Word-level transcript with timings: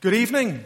Good 0.00 0.14
evening. 0.14 0.64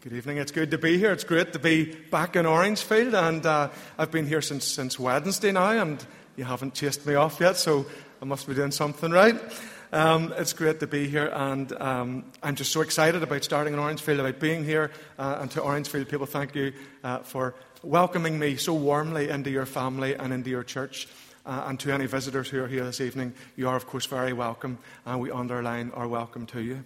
Good 0.00 0.12
evening. 0.12 0.38
It's 0.38 0.50
good 0.50 0.72
to 0.72 0.78
be 0.78 0.98
here. 0.98 1.12
It's 1.12 1.22
great 1.22 1.52
to 1.52 1.60
be 1.60 1.84
back 2.10 2.34
in 2.34 2.44
Orangefield, 2.44 3.14
and 3.14 3.46
uh, 3.46 3.68
I've 3.96 4.10
been 4.10 4.26
here 4.26 4.42
since 4.42 4.64
since 4.64 4.98
Wednesday 4.98 5.52
now, 5.52 5.70
and 5.70 6.04
you 6.34 6.42
haven't 6.42 6.74
chased 6.74 7.06
me 7.06 7.14
off 7.14 7.38
yet, 7.38 7.56
so 7.56 7.86
I 8.20 8.24
must 8.24 8.48
be 8.48 8.54
doing 8.54 8.72
something 8.72 9.12
right. 9.12 9.36
Um, 9.92 10.34
it's 10.36 10.54
great 10.54 10.80
to 10.80 10.88
be 10.88 11.06
here, 11.06 11.30
and 11.32 11.72
um, 11.80 12.24
I'm 12.42 12.56
just 12.56 12.72
so 12.72 12.80
excited 12.80 13.22
about 13.22 13.44
starting 13.44 13.74
in 13.74 13.78
Orangefield, 13.78 14.18
about 14.18 14.40
being 14.40 14.64
here, 14.64 14.90
uh, 15.16 15.38
and 15.40 15.50
to 15.52 15.60
Orangefield 15.60 16.08
people, 16.08 16.26
thank 16.26 16.56
you 16.56 16.72
uh, 17.04 17.20
for 17.20 17.54
welcoming 17.84 18.40
me 18.40 18.56
so 18.56 18.74
warmly 18.74 19.28
into 19.28 19.50
your 19.50 19.66
family 19.66 20.16
and 20.16 20.32
into 20.32 20.50
your 20.50 20.64
church. 20.64 21.06
Uh, 21.46 21.66
and 21.68 21.78
to 21.78 21.92
any 21.92 22.06
visitors 22.06 22.48
who 22.48 22.60
are 22.60 22.66
here 22.66 22.84
this 22.84 23.00
evening, 23.00 23.32
you 23.54 23.68
are, 23.68 23.76
of 23.76 23.86
course, 23.86 24.06
very 24.06 24.32
welcome, 24.32 24.78
and 25.06 25.20
we 25.20 25.30
underline 25.30 25.92
our 25.94 26.08
welcome 26.08 26.44
to 26.46 26.60
you. 26.60 26.82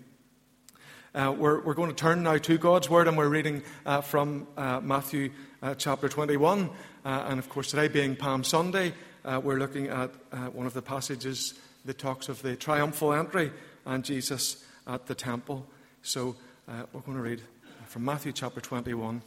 Uh, 1.15 1.35
we're, 1.37 1.61
we're, 1.61 1.75
going 1.75 1.91
to 1.91 1.95
turn 1.95 2.23
now 2.23 2.39
to 2.39 2.57
God's 2.57 2.89
Word, 2.89 3.07
and 3.07 3.19
we're 3.19 3.29
reading 3.29 3.63
uh, 3.85 4.01
from 4.01 4.47
uh, 4.57 4.81
Matthew 4.81 5.31
uh, 5.63 5.75
chapter 5.75 6.09
21. 6.09 6.71
Uh, 7.05 7.27
and 7.29 7.39
of 7.39 7.51
course, 7.51 7.69
today 7.69 7.89
being 7.89 8.17
Palm 8.17 8.43
Sunday, 8.43 8.95
uh, 9.27 9.39
we're 9.45 9.59
looking 9.59 9.89
at 9.89 10.11
one 10.55 10.67
of 10.67 10.73
the 10.73 10.81
passages 10.81 11.53
that 11.85 11.99
talks 11.99 12.31
of 12.31 12.41
the 12.41 12.57
triumphal 12.57 13.13
entry 13.13 13.53
and 13.85 14.03
Jesus 14.03 14.65
at 14.87 15.05
the 15.05 15.15
temple. 15.15 15.67
So 16.01 16.35
we're 16.67 17.01
going 17.01 17.19
to 17.19 17.23
read 17.23 17.43
from 17.89 18.07
Matthew 18.07 18.33
chapter 18.33 18.63
21, 18.63 19.21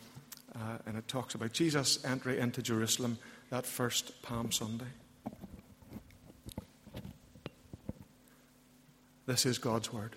and 0.87 0.97
it 0.97 1.07
talks 1.07 1.35
about 1.35 1.53
Jesus' 1.53 2.03
entry 2.03 2.39
into 2.39 2.63
Jerusalem 2.63 3.19
that 3.51 3.67
first 3.67 4.23
Palm 4.23 4.51
Sunday. 4.51 4.85
This 9.27 9.45
is 9.45 9.59
God's 9.59 9.93
Word. 9.93 10.15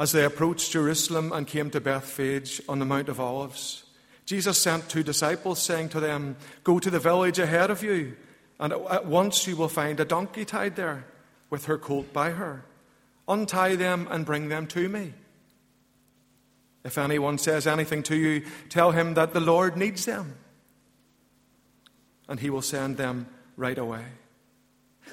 As 0.00 0.12
they 0.12 0.24
approached 0.24 0.72
Jerusalem 0.72 1.30
and 1.30 1.46
came 1.46 1.68
to 1.72 1.78
Bethphage 1.80 2.62
on 2.66 2.78
the 2.78 2.86
Mount 2.86 3.10
of 3.10 3.20
Olives, 3.20 3.84
Jesus 4.24 4.56
sent 4.56 4.88
two 4.88 5.02
disciples, 5.02 5.60
saying 5.60 5.90
to 5.90 6.00
them, 6.00 6.36
Go 6.64 6.78
to 6.78 6.88
the 6.88 6.98
village 6.98 7.38
ahead 7.38 7.70
of 7.70 7.82
you, 7.82 8.16
and 8.58 8.72
at 8.72 9.04
once 9.04 9.46
you 9.46 9.56
will 9.56 9.68
find 9.68 10.00
a 10.00 10.06
donkey 10.06 10.46
tied 10.46 10.74
there, 10.74 11.04
with 11.50 11.66
her 11.66 11.76
colt 11.76 12.14
by 12.14 12.30
her. 12.30 12.64
Untie 13.28 13.76
them 13.76 14.08
and 14.10 14.24
bring 14.24 14.48
them 14.48 14.66
to 14.68 14.88
me. 14.88 15.12
If 16.82 16.96
anyone 16.96 17.36
says 17.36 17.66
anything 17.66 18.02
to 18.04 18.16
you, 18.16 18.46
tell 18.70 18.92
him 18.92 19.12
that 19.14 19.34
the 19.34 19.40
Lord 19.40 19.76
needs 19.76 20.06
them, 20.06 20.34
and 22.26 22.40
he 22.40 22.48
will 22.48 22.62
send 22.62 22.96
them 22.96 23.26
right 23.54 23.76
away. 23.76 24.06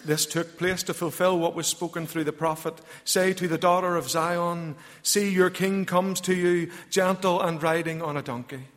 This 0.05 0.25
took 0.25 0.57
place 0.57 0.83
to 0.83 0.93
fulfill 0.93 1.37
what 1.37 1.55
was 1.55 1.67
spoken 1.67 2.07
through 2.07 2.23
the 2.23 2.31
prophet. 2.31 2.75
Say 3.03 3.33
to 3.33 3.47
the 3.47 3.57
daughter 3.57 3.95
of 3.95 4.09
Zion, 4.09 4.75
See, 5.03 5.29
your 5.29 5.49
king 5.49 5.85
comes 5.85 6.21
to 6.21 6.33
you, 6.33 6.71
gentle 6.89 7.41
and 7.41 7.61
riding 7.61 8.01
on 8.01 8.17
a 8.17 8.21
donkey, 8.21 8.67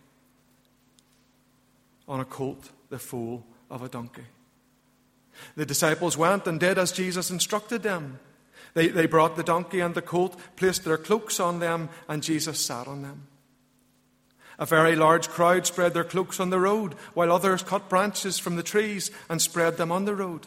on 2.09 2.21
a 2.21 2.25
colt, 2.25 2.71
the 2.89 2.99
foal 2.99 3.45
of 3.71 3.83
a 3.83 3.89
donkey. 3.89 4.25
The 5.57 5.67
disciples 5.67 6.17
went 6.17 6.47
and 6.47 6.59
did 6.59 6.79
as 6.79 6.93
Jesus 6.93 7.31
instructed 7.31 7.83
them. 7.83 8.19
They, 8.75 8.89
they 8.89 9.07
brought 9.07 9.37
the 9.37 9.43
donkey 9.43 9.81
and 9.81 9.95
the 9.95 10.03
colt, 10.03 10.39
placed 10.57 10.85
their 10.85 10.99
cloaks 10.99 11.41
on 11.41 11.61
them, 11.61 11.89
and 12.09 12.23
Jesus 12.23 12.61
sat 12.61 12.87
on 12.87 13.03
them. 13.03 13.27
A 14.59 14.67
very 14.67 14.95
large 14.95 15.29
crowd 15.29 15.67
spread 15.67 15.95
their 15.95 16.05
cloaks 16.05 16.39
on 16.39 16.51
the 16.51 16.61
road, 16.61 16.95
while 17.15 17.33
others 17.33 17.63
cut 17.63 17.89
branches 17.89 18.39
from 18.39 18.57
the 18.57 18.63
trees 18.63 19.11
and 19.29 19.41
spread 19.41 19.77
them 19.77 19.91
on 19.91 20.05
the 20.05 20.15
road. 20.15 20.47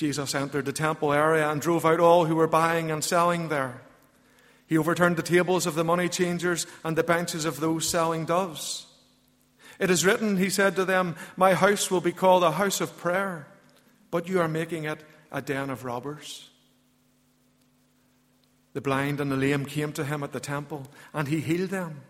Jesus 0.00 0.34
entered 0.34 0.64
the 0.64 0.72
temple 0.72 1.12
area 1.12 1.50
and 1.50 1.60
drove 1.60 1.84
out 1.84 2.00
all 2.00 2.24
who 2.24 2.34
were 2.34 2.46
buying 2.46 2.90
and 2.90 3.04
selling 3.04 3.50
there. 3.50 3.82
He 4.66 4.78
overturned 4.78 5.18
the 5.18 5.22
tables 5.22 5.66
of 5.66 5.74
the 5.74 5.84
money 5.84 6.08
changers 6.08 6.66
and 6.82 6.96
the 6.96 7.04
benches 7.04 7.44
of 7.44 7.60
those 7.60 7.86
selling 7.86 8.24
doves. 8.24 8.86
It 9.78 9.90
is 9.90 10.06
written, 10.06 10.38
he 10.38 10.48
said 10.48 10.74
to 10.76 10.86
them, 10.86 11.16
My 11.36 11.52
house 11.52 11.90
will 11.90 12.00
be 12.00 12.12
called 12.12 12.42
a 12.42 12.52
house 12.52 12.80
of 12.80 12.96
prayer, 12.96 13.46
but 14.10 14.26
you 14.26 14.40
are 14.40 14.48
making 14.48 14.84
it 14.84 15.04
a 15.30 15.42
den 15.42 15.68
of 15.68 15.84
robbers. 15.84 16.48
The 18.72 18.80
blind 18.80 19.20
and 19.20 19.30
the 19.30 19.36
lame 19.36 19.66
came 19.66 19.92
to 19.92 20.04
him 20.06 20.22
at 20.22 20.32
the 20.32 20.40
temple, 20.40 20.86
and 21.12 21.28
he 21.28 21.40
healed 21.40 21.68
them. 21.68 22.00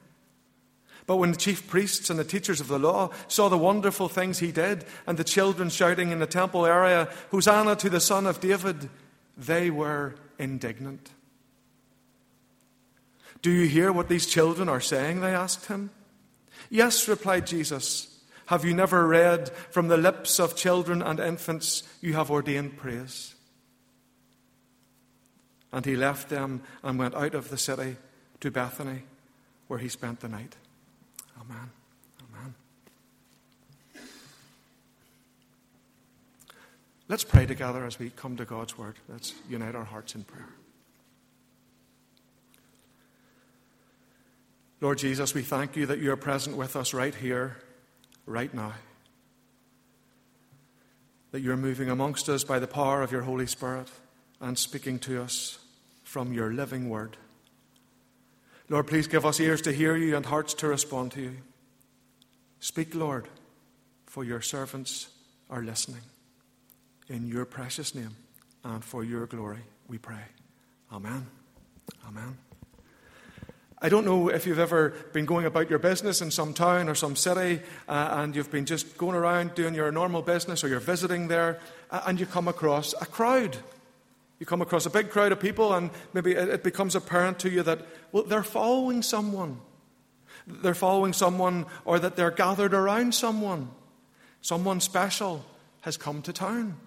But 1.06 1.16
when 1.16 1.32
the 1.32 1.36
chief 1.36 1.68
priests 1.68 2.10
and 2.10 2.18
the 2.18 2.24
teachers 2.24 2.60
of 2.60 2.68
the 2.68 2.78
law 2.78 3.10
saw 3.28 3.48
the 3.48 3.58
wonderful 3.58 4.08
things 4.08 4.38
he 4.38 4.52
did, 4.52 4.84
and 5.06 5.18
the 5.18 5.24
children 5.24 5.70
shouting 5.70 6.10
in 6.10 6.18
the 6.18 6.26
temple 6.26 6.66
area, 6.66 7.08
Hosanna 7.30 7.76
to 7.76 7.90
the 7.90 8.00
Son 8.00 8.26
of 8.26 8.40
David, 8.40 8.88
they 9.36 9.70
were 9.70 10.14
indignant. 10.38 11.10
Do 13.42 13.50
you 13.50 13.66
hear 13.66 13.92
what 13.92 14.08
these 14.08 14.26
children 14.26 14.68
are 14.68 14.80
saying? 14.80 15.20
They 15.20 15.34
asked 15.34 15.66
him. 15.66 15.90
Yes, 16.68 17.08
replied 17.08 17.46
Jesus. 17.46 18.06
Have 18.46 18.64
you 18.64 18.74
never 18.74 19.06
read, 19.06 19.48
From 19.70 19.88
the 19.88 19.96
lips 19.96 20.38
of 20.38 20.56
children 20.56 21.02
and 21.02 21.20
infants 21.20 21.84
you 22.00 22.14
have 22.14 22.30
ordained 22.30 22.76
praise? 22.76 23.34
And 25.72 25.86
he 25.86 25.96
left 25.96 26.28
them 26.28 26.62
and 26.82 26.98
went 26.98 27.14
out 27.14 27.34
of 27.34 27.48
the 27.48 27.56
city 27.56 27.96
to 28.40 28.50
Bethany, 28.50 29.04
where 29.68 29.78
he 29.78 29.88
spent 29.88 30.20
the 30.20 30.28
night. 30.28 30.56
Amen. 31.40 31.70
Amen. 32.34 32.54
Let's 37.08 37.24
pray 37.24 37.46
together 37.46 37.84
as 37.84 37.98
we 37.98 38.10
come 38.10 38.36
to 38.36 38.44
God's 38.44 38.76
Word. 38.76 38.96
Let's 39.08 39.34
unite 39.48 39.74
our 39.74 39.84
hearts 39.84 40.14
in 40.14 40.24
prayer. 40.24 40.48
Lord 44.80 44.98
Jesus, 44.98 45.34
we 45.34 45.42
thank 45.42 45.76
you 45.76 45.86
that 45.86 45.98
you 45.98 46.10
are 46.12 46.16
present 46.16 46.56
with 46.56 46.74
us 46.76 46.94
right 46.94 47.14
here, 47.14 47.56
right 48.26 48.52
now. 48.54 48.72
That 51.32 51.40
you're 51.40 51.56
moving 51.56 51.90
amongst 51.90 52.28
us 52.28 52.44
by 52.44 52.58
the 52.58 52.66
power 52.66 53.02
of 53.02 53.12
your 53.12 53.22
Holy 53.22 53.46
Spirit 53.46 53.88
and 54.40 54.56
speaking 54.56 54.98
to 55.00 55.22
us 55.22 55.58
from 56.02 56.32
your 56.32 56.52
living 56.52 56.88
Word. 56.88 57.16
Lord, 58.70 58.86
please 58.86 59.08
give 59.08 59.26
us 59.26 59.40
ears 59.40 59.60
to 59.62 59.72
hear 59.72 59.96
you 59.96 60.16
and 60.16 60.24
hearts 60.24 60.54
to 60.54 60.68
respond 60.68 61.10
to 61.12 61.20
you. 61.20 61.36
Speak, 62.60 62.94
Lord, 62.94 63.26
for 64.06 64.22
your 64.22 64.40
servants 64.40 65.08
are 65.50 65.60
listening. 65.60 66.02
In 67.08 67.26
your 67.26 67.44
precious 67.44 67.96
name 67.96 68.14
and 68.62 68.84
for 68.84 69.02
your 69.02 69.26
glory, 69.26 69.58
we 69.88 69.98
pray. 69.98 70.22
Amen. 70.92 71.26
Amen. 72.06 72.38
I 73.82 73.88
don't 73.88 74.04
know 74.04 74.28
if 74.28 74.46
you've 74.46 74.60
ever 74.60 74.90
been 75.12 75.24
going 75.26 75.46
about 75.46 75.68
your 75.68 75.80
business 75.80 76.20
in 76.20 76.30
some 76.30 76.54
town 76.54 76.88
or 76.88 76.94
some 76.94 77.16
city 77.16 77.60
uh, 77.88 78.18
and 78.20 78.36
you've 78.36 78.52
been 78.52 78.66
just 78.66 78.96
going 78.96 79.16
around 79.16 79.56
doing 79.56 79.74
your 79.74 79.90
normal 79.90 80.22
business 80.22 80.62
or 80.62 80.68
you're 80.68 80.78
visiting 80.78 81.26
there 81.26 81.58
uh, 81.90 82.02
and 82.06 82.20
you 82.20 82.26
come 82.26 82.46
across 82.46 82.94
a 83.00 83.06
crowd. 83.06 83.56
You 84.40 84.46
come 84.46 84.62
across 84.62 84.86
a 84.86 84.90
big 84.90 85.10
crowd 85.10 85.32
of 85.32 85.38
people, 85.38 85.74
and 85.74 85.90
maybe 86.14 86.32
it 86.32 86.64
becomes 86.64 86.96
apparent 86.96 87.38
to 87.40 87.50
you 87.50 87.62
that, 87.62 87.86
well, 88.10 88.22
they're 88.24 88.42
following 88.42 89.02
someone. 89.02 89.60
They're 90.46 90.74
following 90.74 91.12
someone, 91.12 91.66
or 91.84 91.98
that 91.98 92.16
they're 92.16 92.30
gathered 92.30 92.72
around 92.72 93.14
someone. 93.14 93.70
Someone 94.40 94.80
special 94.80 95.44
has 95.82 95.98
come 95.98 96.22
to 96.22 96.32
town. 96.32 96.78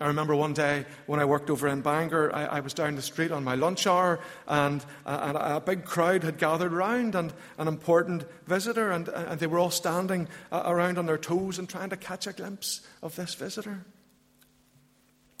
I 0.00 0.06
remember 0.06 0.36
one 0.36 0.52
day 0.52 0.86
when 1.06 1.18
I 1.18 1.24
worked 1.24 1.50
over 1.50 1.66
in 1.66 1.80
Bangor, 1.80 2.32
I, 2.32 2.44
I 2.44 2.60
was 2.60 2.72
down 2.72 2.94
the 2.94 3.02
street 3.02 3.32
on 3.32 3.42
my 3.42 3.56
lunch 3.56 3.88
hour, 3.88 4.20
and, 4.46 4.84
uh, 5.04 5.18
and 5.22 5.36
a 5.36 5.60
big 5.60 5.84
crowd 5.84 6.22
had 6.22 6.38
gathered 6.38 6.72
around, 6.72 7.16
and 7.16 7.32
an 7.58 7.66
important 7.66 8.24
visitor, 8.46 8.92
and, 8.92 9.08
and 9.08 9.40
they 9.40 9.48
were 9.48 9.58
all 9.58 9.72
standing 9.72 10.28
uh, 10.52 10.62
around 10.64 10.96
on 10.96 11.06
their 11.06 11.18
toes 11.18 11.58
and 11.58 11.68
trying 11.68 11.90
to 11.90 11.96
catch 11.96 12.28
a 12.28 12.32
glimpse 12.32 12.82
of 13.02 13.16
this 13.16 13.34
visitor. 13.34 13.84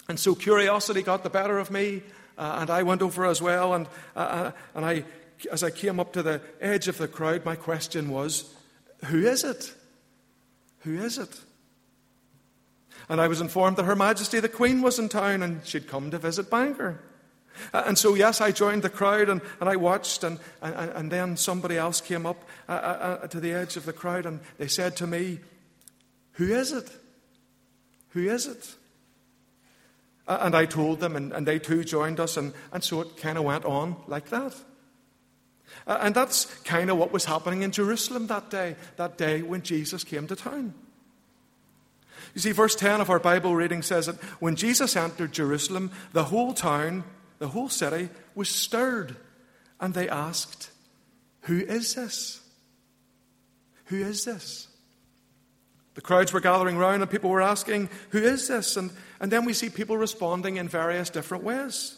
And 0.08 0.18
so 0.18 0.34
curiosity 0.34 1.02
got 1.02 1.22
the 1.22 1.28
better 1.28 1.58
of 1.58 1.70
me, 1.70 2.02
uh, 2.38 2.58
and 2.60 2.70
I 2.70 2.82
went 2.82 3.02
over 3.02 3.26
as 3.26 3.42
well. 3.42 3.74
And, 3.74 3.86
uh, 4.16 4.20
uh, 4.20 4.52
and 4.74 4.84
I, 4.86 5.04
as 5.52 5.62
I 5.62 5.70
came 5.70 6.00
up 6.00 6.14
to 6.14 6.22
the 6.22 6.40
edge 6.62 6.88
of 6.88 6.96
the 6.96 7.06
crowd, 7.06 7.44
my 7.44 7.56
question 7.56 8.08
was, 8.08 8.54
Who 9.06 9.26
is 9.26 9.44
it? 9.44 9.74
Who 10.80 10.96
is 10.96 11.18
it? 11.18 11.38
And 13.10 13.20
I 13.20 13.28
was 13.28 13.42
informed 13.42 13.76
that 13.76 13.84
Her 13.84 13.94
Majesty 13.94 14.40
the 14.40 14.48
Queen 14.48 14.80
was 14.80 14.98
in 14.98 15.10
town 15.10 15.42
and 15.42 15.64
she'd 15.66 15.88
come 15.88 16.10
to 16.10 16.18
visit 16.18 16.50
Bangor. 16.50 17.00
Uh, 17.74 17.82
and 17.86 17.98
so, 17.98 18.14
yes, 18.14 18.40
I 18.40 18.50
joined 18.50 18.84
the 18.84 18.88
crowd 18.88 19.28
and, 19.28 19.42
and 19.60 19.68
I 19.68 19.76
watched, 19.76 20.24
and, 20.24 20.38
and, 20.62 20.90
and 20.92 21.12
then 21.12 21.36
somebody 21.36 21.76
else 21.76 22.00
came 22.00 22.24
up 22.24 22.42
uh, 22.66 22.72
uh, 22.72 23.18
uh, 23.24 23.26
to 23.26 23.40
the 23.40 23.52
edge 23.52 23.76
of 23.76 23.84
the 23.84 23.92
crowd 23.92 24.24
and 24.24 24.40
they 24.56 24.68
said 24.68 24.96
to 24.96 25.06
me, 25.06 25.40
Who 26.32 26.44
is 26.44 26.72
it? 26.72 26.90
Who 28.10 28.26
is 28.26 28.46
it? 28.46 28.74
And 30.28 30.54
I 30.54 30.66
told 30.66 31.00
them, 31.00 31.16
and, 31.16 31.32
and 31.32 31.46
they 31.46 31.58
too 31.58 31.82
joined 31.82 32.20
us, 32.20 32.36
and, 32.36 32.52
and 32.70 32.84
so 32.84 33.00
it 33.00 33.16
kind 33.16 33.38
of 33.38 33.44
went 33.44 33.64
on 33.64 33.96
like 34.06 34.28
that. 34.28 34.54
And 35.86 36.14
that's 36.14 36.44
kind 36.64 36.90
of 36.90 36.98
what 36.98 37.12
was 37.12 37.24
happening 37.24 37.62
in 37.62 37.72
Jerusalem 37.72 38.26
that 38.26 38.50
day, 38.50 38.76
that 38.96 39.16
day 39.16 39.40
when 39.40 39.62
Jesus 39.62 40.04
came 40.04 40.26
to 40.26 40.36
town. 40.36 40.74
You 42.34 42.42
see, 42.42 42.52
verse 42.52 42.74
10 42.74 43.00
of 43.00 43.08
our 43.08 43.18
Bible 43.18 43.56
reading 43.56 43.80
says 43.82 44.04
that 44.06 44.16
when 44.38 44.54
Jesus 44.54 44.96
entered 44.96 45.32
Jerusalem, 45.32 45.90
the 46.12 46.24
whole 46.24 46.52
town, 46.52 47.04
the 47.38 47.48
whole 47.48 47.70
city, 47.70 48.10
was 48.34 48.50
stirred, 48.50 49.16
and 49.80 49.94
they 49.94 50.10
asked, 50.10 50.70
Who 51.42 51.58
is 51.58 51.94
this? 51.94 52.40
Who 53.86 53.96
is 53.96 54.26
this? 54.26 54.68
The 55.94 56.02
crowds 56.02 56.32
were 56.34 56.40
gathering 56.40 56.76
round, 56.76 57.00
and 57.00 57.10
people 57.10 57.30
were 57.30 57.40
asking, 57.40 57.88
Who 58.10 58.18
is 58.18 58.46
this? 58.48 58.76
And, 58.76 58.90
and 59.20 59.30
then 59.30 59.44
we 59.44 59.52
see 59.52 59.68
people 59.68 59.96
responding 59.96 60.56
in 60.56 60.68
various 60.68 61.10
different 61.10 61.44
ways. 61.44 61.96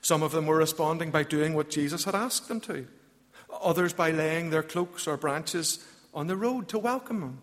Some 0.00 0.22
of 0.22 0.32
them 0.32 0.46
were 0.46 0.56
responding 0.56 1.10
by 1.10 1.22
doing 1.22 1.54
what 1.54 1.70
Jesus 1.70 2.04
had 2.04 2.14
asked 2.14 2.48
them 2.48 2.60
to, 2.62 2.86
others 3.62 3.92
by 3.92 4.10
laying 4.10 4.50
their 4.50 4.62
cloaks 4.62 5.06
or 5.06 5.16
branches 5.16 5.84
on 6.12 6.26
the 6.26 6.36
road 6.36 6.68
to 6.68 6.78
welcome 6.78 7.22
him. 7.22 7.38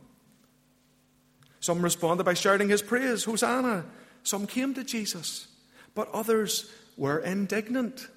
Some 1.60 1.82
responded 1.82 2.24
by 2.24 2.34
shouting 2.34 2.70
his 2.70 2.82
praise, 2.82 3.24
Hosanna. 3.24 3.86
Some 4.24 4.48
came 4.48 4.74
to 4.74 4.84
Jesus, 4.84 5.48
but 5.96 6.10
others 6.12 6.72
were 6.98 7.20
indignant. 7.20 8.08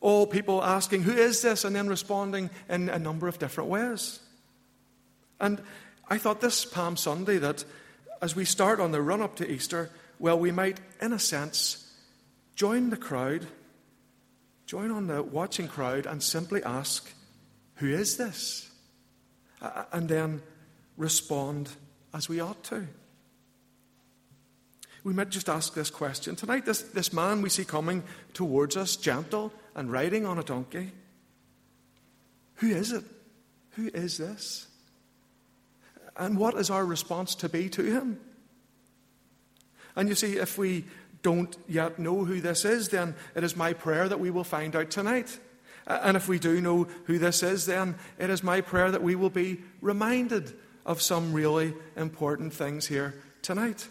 All 0.00 0.26
people 0.26 0.62
asking, 0.62 1.02
Who 1.02 1.12
is 1.12 1.42
this? 1.42 1.64
and 1.64 1.74
then 1.74 1.88
responding 1.88 2.50
in 2.68 2.88
a 2.88 2.98
number 2.98 3.26
of 3.28 3.38
different 3.38 3.70
ways. 3.70 4.20
And 5.40 5.60
I 6.08 6.18
thought 6.18 6.40
this 6.40 6.64
Palm 6.64 6.96
Sunday 6.96 7.38
that 7.38 7.64
as 8.22 8.36
we 8.36 8.44
start 8.44 8.80
on 8.80 8.92
the 8.92 9.02
run 9.02 9.20
up 9.20 9.36
to 9.36 9.50
Easter, 9.50 9.90
well, 10.18 10.38
we 10.38 10.50
might, 10.50 10.80
in 11.00 11.12
a 11.12 11.18
sense, 11.18 11.90
join 12.54 12.90
the 12.90 12.96
crowd, 12.96 13.46
join 14.66 14.90
on 14.90 15.06
the 15.06 15.22
watching 15.22 15.68
crowd, 15.68 16.06
and 16.06 16.22
simply 16.22 16.62
ask, 16.64 17.12
Who 17.76 17.88
is 17.88 18.16
this? 18.16 18.70
And 19.92 20.08
then 20.08 20.42
respond 20.96 21.70
as 22.14 22.28
we 22.28 22.40
ought 22.40 22.62
to. 22.64 22.86
We 25.04 25.12
might 25.12 25.30
just 25.30 25.48
ask 25.48 25.74
this 25.74 25.90
question. 25.90 26.34
Tonight, 26.34 26.66
this, 26.66 26.82
this 26.82 27.12
man 27.12 27.40
we 27.40 27.48
see 27.48 27.64
coming 27.64 28.02
towards 28.34 28.76
us, 28.76 28.96
gentle 28.96 29.52
and 29.74 29.92
riding 29.92 30.26
on 30.26 30.38
a 30.38 30.42
donkey, 30.42 30.90
who 32.56 32.68
is 32.68 32.92
it? 32.92 33.04
Who 33.72 33.88
is 33.92 34.18
this? 34.18 34.65
And 36.18 36.38
what 36.38 36.54
is 36.54 36.70
our 36.70 36.84
response 36.84 37.34
to 37.36 37.48
be 37.48 37.68
to 37.70 37.82
him? 37.82 38.20
And 39.94 40.08
you 40.08 40.14
see, 40.14 40.36
if 40.36 40.58
we 40.58 40.84
don't 41.22 41.56
yet 41.66 41.98
know 41.98 42.24
who 42.24 42.40
this 42.40 42.64
is, 42.64 42.88
then 42.88 43.14
it 43.34 43.42
is 43.42 43.56
my 43.56 43.72
prayer 43.72 44.08
that 44.08 44.20
we 44.20 44.30
will 44.30 44.44
find 44.44 44.76
out 44.76 44.90
tonight. 44.90 45.38
And 45.86 46.16
if 46.16 46.28
we 46.28 46.38
do 46.38 46.60
know 46.60 46.84
who 47.04 47.18
this 47.18 47.42
is, 47.42 47.66
then 47.66 47.96
it 48.18 48.30
is 48.30 48.42
my 48.42 48.60
prayer 48.60 48.90
that 48.90 49.02
we 49.02 49.14
will 49.14 49.30
be 49.30 49.60
reminded 49.80 50.52
of 50.84 51.02
some 51.02 51.32
really 51.32 51.74
important 51.96 52.52
things 52.52 52.86
here 52.86 53.14
tonight. 53.42 53.86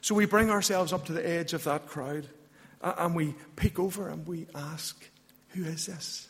So 0.00 0.16
we 0.16 0.26
bring 0.26 0.50
ourselves 0.50 0.92
up 0.92 1.06
to 1.06 1.12
the 1.12 1.26
edge 1.26 1.52
of 1.52 1.64
that 1.64 1.86
crowd 1.86 2.28
and 2.80 3.14
we 3.14 3.34
peek 3.54 3.78
over 3.78 4.08
and 4.08 4.26
we 4.26 4.46
ask, 4.54 5.08
Who 5.50 5.64
is 5.64 5.86
this? 5.86 6.28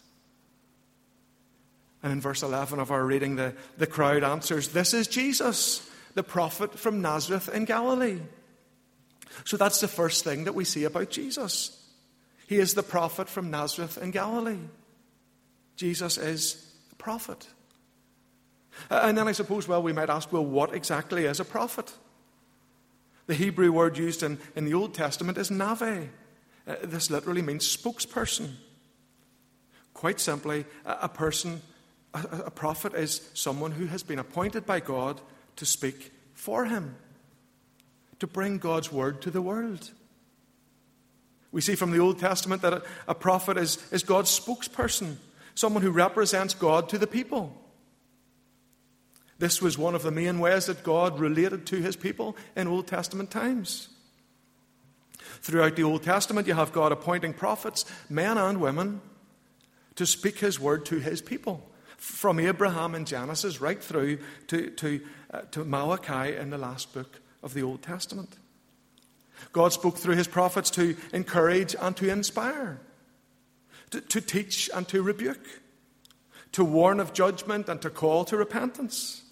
And 2.03 2.13
in 2.13 2.21
verse 2.21 2.43
11 2.43 2.81
of 2.81 2.91
our 2.91 3.05
reading, 3.05 3.37
the, 3.37 3.55
the 3.79 3.87
crowd 3.87 4.25
answers, 4.25 4.69
This 4.69 4.93
is 4.93 5.07
Jesus 5.07 5.89
the 6.15 6.23
prophet 6.23 6.79
from 6.79 7.01
Nazareth 7.01 7.49
in 7.55 7.65
Galilee. 7.65 8.21
So 9.45 9.57
that's 9.57 9.81
the 9.81 9.89
first 9.89 10.25
thing 10.25 10.45
that 10.45 10.55
we 10.55 10.65
see 10.65 10.85
about 10.85 11.11
Jesus. 11.11 11.79
He 12.47 12.57
is 12.57 12.75
the 12.75 12.83
prophet 12.83 13.29
from 13.29 13.51
Nazareth 13.51 13.99
in 13.99 14.11
Galilee. 14.11 14.59
Jesus 15.77 16.19
is 16.19 16.71
a 16.91 16.97
prophet. 16.97 17.47
And 18.91 19.17
then 19.17 19.29
I 19.29 19.33
suppose, 19.33 19.69
well, 19.69 19.83
we 19.83 19.93
might 19.93 20.11
ask, 20.11 20.33
well, 20.33 20.45
what 20.45 20.75
exactly 20.75 21.25
is 21.25 21.41
a 21.41 21.45
prophet? 21.45 21.93
The 23.27 23.35
Hebrew 23.35 23.73
word 23.73 23.97
used 23.97 24.23
in, 24.23 24.39
in 24.57 24.65
the 24.65 24.75
Old 24.75 24.95
Testament 24.95 25.39
is 25.39 25.51
navi. 25.51 26.09
Uh, 26.67 26.77
this 26.83 27.11
literally 27.11 27.43
means 27.43 27.77
spokesperson. 27.77 28.51
Quite 29.95 30.21
simply, 30.21 30.65
a, 30.85 30.99
a 31.03 31.09
person, 31.09 31.63
a, 32.15 32.51
prophet 32.51 32.95
is 32.95 33.29
someone 33.35 33.73
who 33.73 33.87
has 33.87 34.03
been 34.03 34.19
appointed 34.19 34.67
by 34.67 34.81
God 34.81 35.21
to 35.57 35.65
speak 35.65 36.13
for 36.35 36.67
him, 36.67 36.97
to 38.19 38.27
bring 38.27 38.59
God's 38.59 38.93
word 38.93 39.23
to 39.23 39.31
the 39.31 39.43
world. 39.43 39.91
We 41.51 41.61
see 41.61 41.75
from 41.75 41.91
the 41.91 41.99
Old 41.99 42.19
Testament 42.19 42.63
that 42.63 42.73
a, 42.73 42.83
a 43.09 43.15
prophet 43.15 43.57
is, 43.57 43.79
is 43.93 44.03
God's 44.03 44.39
spokesperson, 44.39 45.17
someone 45.55 45.83
who 45.83 45.91
represents 45.91 46.55
God 46.55 46.89
to 46.91 46.99
the 46.99 47.07
people. 47.07 47.57
This 49.39 49.61
was 49.61 49.77
one 49.77 49.95
of 49.95 50.03
the 50.03 50.11
main 50.11 50.39
ways 50.39 50.67
that 50.67 50.85
God 50.85 51.19
related 51.19 51.67
to 51.67 51.77
his 51.77 51.97
people 51.97 52.37
in 52.57 52.69
Old 52.69 52.87
Testament 52.87 53.31
times. 53.31 53.89
Throughout 55.41 55.77
the 55.77 55.83
Old 55.83 56.05
Testament, 56.05 56.47
you 56.47 56.55
have 56.55 56.73
God 56.73 56.93
appointing 56.93 57.35
prophets, 57.35 57.85
men 58.09 58.39
and 58.39 58.61
women, 58.61 59.01
to 59.97 60.07
speak 60.07 60.39
his 60.39 60.61
word 60.61 60.87
to 60.87 61.01
his 61.01 61.21
people. 61.21 61.69
From 62.03 62.41
Abraham 62.41 62.97
in 62.97 63.05
Genesis 63.05 63.61
right 63.61 63.81
through 63.81 64.19
to, 64.49 64.71
to 64.71 65.01
uh, 65.33 65.43
to 65.53 65.65
Malachi 65.65 66.37
in 66.37 66.51
the 66.51 66.59
last 66.59 66.93
book 66.93 67.21
of 67.43 67.55
the 67.55 67.63
Old 67.63 67.81
Testament. 67.81 68.37
God 69.53 69.73
spoke 69.73 69.97
through 69.97 70.17
his 70.17 70.29
prophets 70.29 70.69
to 70.71 70.97
encourage 71.13 71.75
and 71.81 71.97
to 71.97 72.11
inspire, 72.11 72.81
to, 73.91 74.01
to 74.01 74.21
teach 74.21 74.69
and 74.75 74.87
to 74.89 75.03
rebuke, 75.03 75.63
to 76.53 76.65
warn 76.65 77.01
of 77.01 77.13
judgment 77.13 77.69
and 77.69 77.81
to 77.83 77.89
call 77.91 78.25
to 78.27 78.37
repentance. 78.37 79.23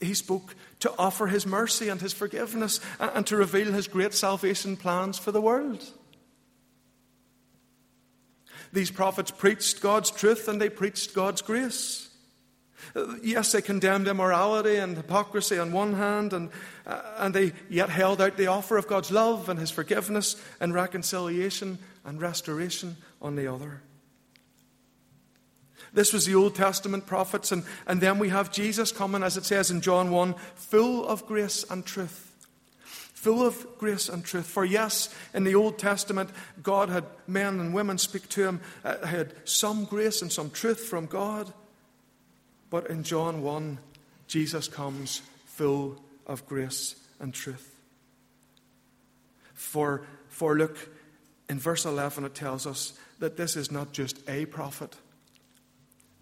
He 0.00 0.14
spoke 0.14 0.54
to 0.80 0.92
offer 0.98 1.28
his 1.28 1.46
mercy 1.46 1.88
and 1.88 2.00
his 2.00 2.12
forgiveness 2.12 2.80
and 3.00 3.26
to 3.26 3.36
reveal 3.36 3.72
his 3.72 3.88
great 3.88 4.12
salvation 4.12 4.76
plans 4.76 5.18
for 5.18 5.32
the 5.32 5.40
world. 5.40 5.84
These 8.72 8.90
prophets 8.90 9.30
preached 9.30 9.80
God's 9.80 10.10
truth 10.10 10.48
and 10.48 10.60
they 10.60 10.68
preached 10.68 11.14
God's 11.14 11.42
grace. 11.42 12.08
Yes, 13.22 13.52
they 13.52 13.62
condemned 13.62 14.08
immorality 14.08 14.76
and 14.76 14.96
hypocrisy 14.96 15.58
on 15.58 15.72
one 15.72 15.94
hand, 15.94 16.32
and, 16.32 16.50
uh, 16.86 17.00
and 17.18 17.34
they 17.34 17.52
yet 17.68 17.90
held 17.90 18.20
out 18.20 18.36
the 18.36 18.46
offer 18.46 18.76
of 18.76 18.86
God's 18.86 19.10
love 19.10 19.48
and 19.48 19.58
His 19.58 19.70
forgiveness 19.70 20.36
and 20.60 20.72
reconciliation 20.72 21.78
and 22.04 22.20
restoration 22.20 22.96
on 23.20 23.36
the 23.36 23.52
other. 23.52 23.82
This 25.92 26.12
was 26.12 26.26
the 26.26 26.34
Old 26.34 26.54
Testament 26.54 27.06
prophets, 27.06 27.52
and, 27.52 27.64
and 27.86 28.00
then 28.00 28.18
we 28.18 28.28
have 28.28 28.52
Jesus 28.52 28.92
coming, 28.92 29.22
as 29.22 29.36
it 29.36 29.44
says 29.44 29.70
in 29.70 29.80
John 29.80 30.10
1, 30.10 30.34
full 30.54 31.06
of 31.06 31.26
grace 31.26 31.64
and 31.70 31.84
truth. 31.84 32.27
Full 33.28 33.46
of 33.46 33.66
grace 33.76 34.08
and 34.08 34.24
truth. 34.24 34.46
For 34.46 34.64
yes, 34.64 35.14
in 35.34 35.44
the 35.44 35.54
Old 35.54 35.78
Testament, 35.78 36.30
God 36.62 36.88
had 36.88 37.04
men 37.26 37.60
and 37.60 37.74
women 37.74 37.98
speak 37.98 38.26
to 38.30 38.48
him, 38.48 38.62
uh, 38.82 39.04
had 39.04 39.34
some 39.44 39.84
grace 39.84 40.22
and 40.22 40.32
some 40.32 40.48
truth 40.48 40.80
from 40.80 41.04
God. 41.04 41.52
But 42.70 42.86
in 42.86 43.02
John 43.02 43.42
1, 43.42 43.76
Jesus 44.28 44.66
comes 44.66 45.20
full 45.44 46.00
of 46.26 46.46
grace 46.46 46.96
and 47.20 47.34
truth. 47.34 47.76
For, 49.52 50.06
for 50.30 50.56
look, 50.56 50.88
in 51.50 51.58
verse 51.58 51.84
11, 51.84 52.24
it 52.24 52.34
tells 52.34 52.66
us 52.66 52.98
that 53.18 53.36
this 53.36 53.56
is 53.56 53.70
not 53.70 53.92
just 53.92 54.26
a 54.26 54.46
prophet, 54.46 54.96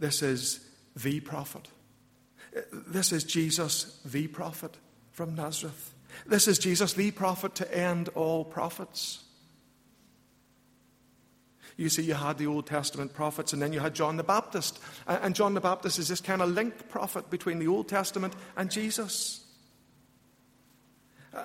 this 0.00 0.22
is 0.22 0.58
the 0.96 1.20
prophet. 1.20 1.68
This 2.72 3.12
is 3.12 3.22
Jesus, 3.22 4.00
the 4.04 4.26
prophet 4.26 4.76
from 5.12 5.36
Nazareth. 5.36 5.92
This 6.24 6.48
is 6.48 6.58
Jesus, 6.58 6.94
the 6.94 7.10
prophet 7.10 7.54
to 7.56 7.76
end 7.76 8.08
all 8.10 8.44
prophets. 8.44 9.22
You 11.76 11.90
see, 11.90 12.02
you 12.02 12.14
had 12.14 12.38
the 12.38 12.46
Old 12.46 12.66
Testament 12.66 13.12
prophets, 13.12 13.52
and 13.52 13.60
then 13.60 13.72
you 13.72 13.80
had 13.80 13.94
John 13.94 14.16
the 14.16 14.22
Baptist. 14.22 14.78
And 15.06 15.34
John 15.34 15.52
the 15.52 15.60
Baptist 15.60 15.98
is 15.98 16.08
this 16.08 16.22
kind 16.22 16.40
of 16.40 16.50
link 16.50 16.88
prophet 16.88 17.28
between 17.28 17.58
the 17.58 17.68
Old 17.68 17.88
Testament 17.88 18.34
and 18.56 18.70
Jesus. 18.70 19.44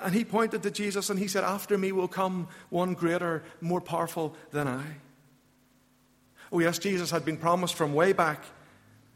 And 0.04 0.16
he 0.16 0.24
pointed 0.24 0.64
to 0.64 0.72
Jesus 0.72 1.10
and 1.10 1.20
he 1.20 1.28
said, 1.28 1.44
After 1.44 1.78
me 1.78 1.92
will 1.92 2.08
come 2.08 2.48
one 2.70 2.94
greater, 2.94 3.44
more 3.60 3.82
powerful 3.82 4.36
than 4.52 4.70
I. 4.70 4.86
Oh, 6.52 6.60
yes, 6.60 6.80
Jesus 6.80 7.12
had 7.12 7.26
been 7.26 7.38
promised 7.38 7.76
from 7.76 7.94
way 7.94 8.14
back 8.14 8.44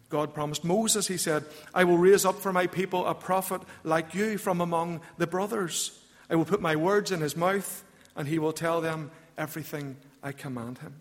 God 0.09 0.33
promised 0.33 0.63
Moses, 0.63 1.07
he 1.07 1.17
said, 1.17 1.45
I 1.73 1.83
will 1.83 1.97
raise 1.97 2.25
up 2.25 2.39
for 2.39 2.53
my 2.53 2.67
people 2.67 3.05
a 3.05 3.15
prophet 3.15 3.61
like 3.83 4.13
you 4.13 4.37
from 4.37 4.61
among 4.61 5.01
the 5.17 5.27
brothers. 5.27 5.99
I 6.29 6.35
will 6.35 6.45
put 6.45 6.61
my 6.61 6.75
words 6.75 7.11
in 7.11 7.21
his 7.21 7.35
mouth, 7.35 7.83
and 8.15 8.27
he 8.27 8.39
will 8.39 8.53
tell 8.53 8.81
them 8.81 9.11
everything 9.37 9.97
I 10.23 10.31
command 10.31 10.79
him. 10.79 10.95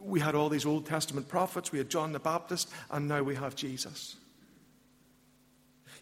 We 0.00 0.20
had 0.20 0.36
all 0.36 0.48
these 0.48 0.66
Old 0.66 0.86
Testament 0.86 1.28
prophets, 1.28 1.72
we 1.72 1.78
had 1.78 1.90
John 1.90 2.12
the 2.12 2.20
Baptist, 2.20 2.70
and 2.90 3.08
now 3.08 3.22
we 3.22 3.34
have 3.34 3.56
Jesus. 3.56 4.16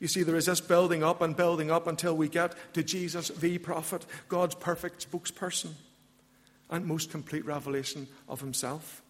You 0.01 0.09
see, 0.09 0.23
there 0.23 0.37
is 0.37 0.47
this 0.47 0.61
building 0.61 1.03
up 1.03 1.23
and 1.23 1.37
building 1.37 1.71
up 1.71 1.87
until 1.87 2.17
we 2.17 2.29
get 2.29 2.55
to 2.75 2.83
Jesus, 2.83 3.29
the 3.29 3.59
prophet, 3.59 4.05
God's 4.29 4.55
perfect 4.55 5.11
spokesperson, 5.11 5.71
and 6.71 6.87
most 6.87 7.11
complete 7.11 7.45
revelation 7.45 8.07
of 8.29 8.41
himself. 8.41 9.03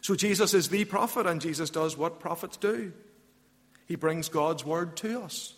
So 0.00 0.14
Jesus 0.14 0.54
is 0.54 0.68
the 0.68 0.84
prophet, 0.84 1.26
and 1.26 1.40
Jesus 1.40 1.70
does 1.70 1.96
what 1.96 2.20
prophets 2.20 2.56
do 2.56 2.92
He 3.86 3.96
brings 3.96 4.28
God's 4.28 4.64
word 4.64 4.96
to 4.98 5.22
us. 5.22 5.54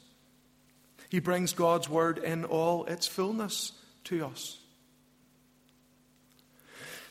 He 1.09 1.21
brings 1.21 1.53
God's 1.53 1.89
word 1.89 2.19
in 2.19 2.45
all 2.45 2.85
its 2.87 3.07
fullness 3.07 3.73
to 4.05 4.25
us. 4.25 4.59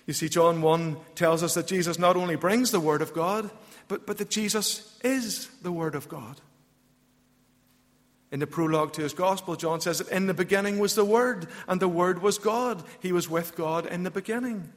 You 0.08 0.14
see, 0.14 0.28
John 0.28 0.62
1 0.62 0.98
tells 1.14 1.44
us 1.44 1.54
that 1.54 1.68
Jesus 1.68 2.00
not 2.00 2.16
only 2.16 2.36
brings 2.36 2.72
the 2.72 2.80
word 2.80 3.04
of 3.04 3.14
God, 3.14 3.50
but, 3.88 4.08
but 4.08 4.18
that 4.18 4.30
Jesus 4.30 4.98
is 5.04 5.48
the 5.62 5.72
word 5.72 5.96
of 5.96 6.10
God. 6.10 6.42
In 8.32 8.40
the 8.40 8.48
prologue 8.48 8.94
to 8.94 9.02
his 9.02 9.14
gospel, 9.14 9.56
John 9.56 9.82
says 9.82 9.98
that 9.98 10.08
in 10.08 10.26
the 10.26 10.34
beginning 10.34 10.80
was 10.80 10.96
the 10.96 11.04
Word, 11.04 11.48
and 11.68 11.82
the 11.82 11.90
Word 11.90 12.22
was 12.22 12.38
God. 12.38 12.82
He 13.02 13.12
was 13.12 13.30
with 13.30 13.58
God 13.58 13.86
in 13.86 14.04
the 14.04 14.12
beginning. 14.12 14.72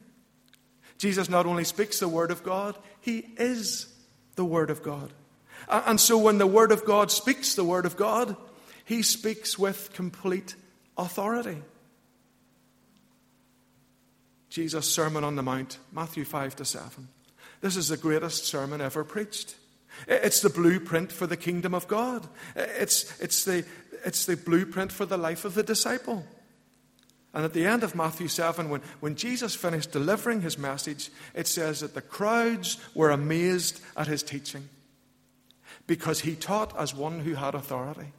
Jesus 0.97 1.29
not 1.29 1.45
only 1.45 1.63
speaks 1.63 1.99
the 1.99 2.07
Word 2.07 2.31
of 2.31 2.43
God, 2.43 2.77
He 3.01 3.19
is 3.37 3.87
the 4.35 4.45
Word 4.45 4.69
of 4.69 4.83
God. 4.83 5.11
And 5.67 5.99
so 5.99 6.17
when 6.17 6.37
the 6.37 6.47
Word 6.47 6.71
of 6.71 6.85
God 6.85 7.11
speaks 7.11 7.55
the 7.55 7.63
Word 7.63 7.85
of 7.85 7.97
God, 7.97 8.35
He 8.85 9.01
speaks 9.01 9.57
with 9.57 9.91
complete 9.93 10.55
authority. 10.97 11.61
Jesus' 14.49 14.89
Sermon 14.89 15.23
on 15.23 15.35
the 15.35 15.43
Mount, 15.43 15.79
Matthew 15.91 16.23
5 16.23 16.55
to 16.57 16.65
7. 16.65 17.09
This 17.61 17.75
is 17.75 17.89
the 17.89 17.97
greatest 17.97 18.45
sermon 18.45 18.79
ever 18.79 19.03
preached. 19.03 19.55
It's 20.07 20.41
the 20.41 20.49
blueprint 20.49 21.11
for 21.11 21.27
the 21.27 21.37
kingdom 21.37 21.73
of 21.73 21.87
God. 21.87 22.27
It's, 22.55 23.19
it's, 23.19 23.43
the, 23.43 23.65
it's 24.05 24.25
the 24.25 24.37
blueprint 24.37 24.91
for 24.91 25.05
the 25.05 25.17
life 25.17 25.45
of 25.45 25.55
the 25.55 25.63
disciple. 25.63 26.25
And 27.35 27.43
at 27.43 27.51
the 27.51 27.65
end 27.65 27.83
of 27.83 27.95
Matthew 27.95 28.29
7, 28.29 28.69
when, 28.69 28.81
when 29.01 29.15
Jesus 29.15 29.53
finished 29.53 29.91
delivering 29.91 30.41
his 30.41 30.57
message, 30.57 31.09
it 31.33 31.47
says 31.47 31.81
that 31.81 31.93
the 31.93 32.01
crowds 32.01 32.77
were 32.95 33.11
amazed 33.11 33.81
at 33.97 34.07
his 34.07 34.23
teaching 34.23 34.69
because 35.85 36.21
he 36.21 36.33
taught 36.35 36.75
as 36.79 36.95
one 36.95 37.19
who 37.19 37.35
had 37.35 37.53
authority, 37.53 38.13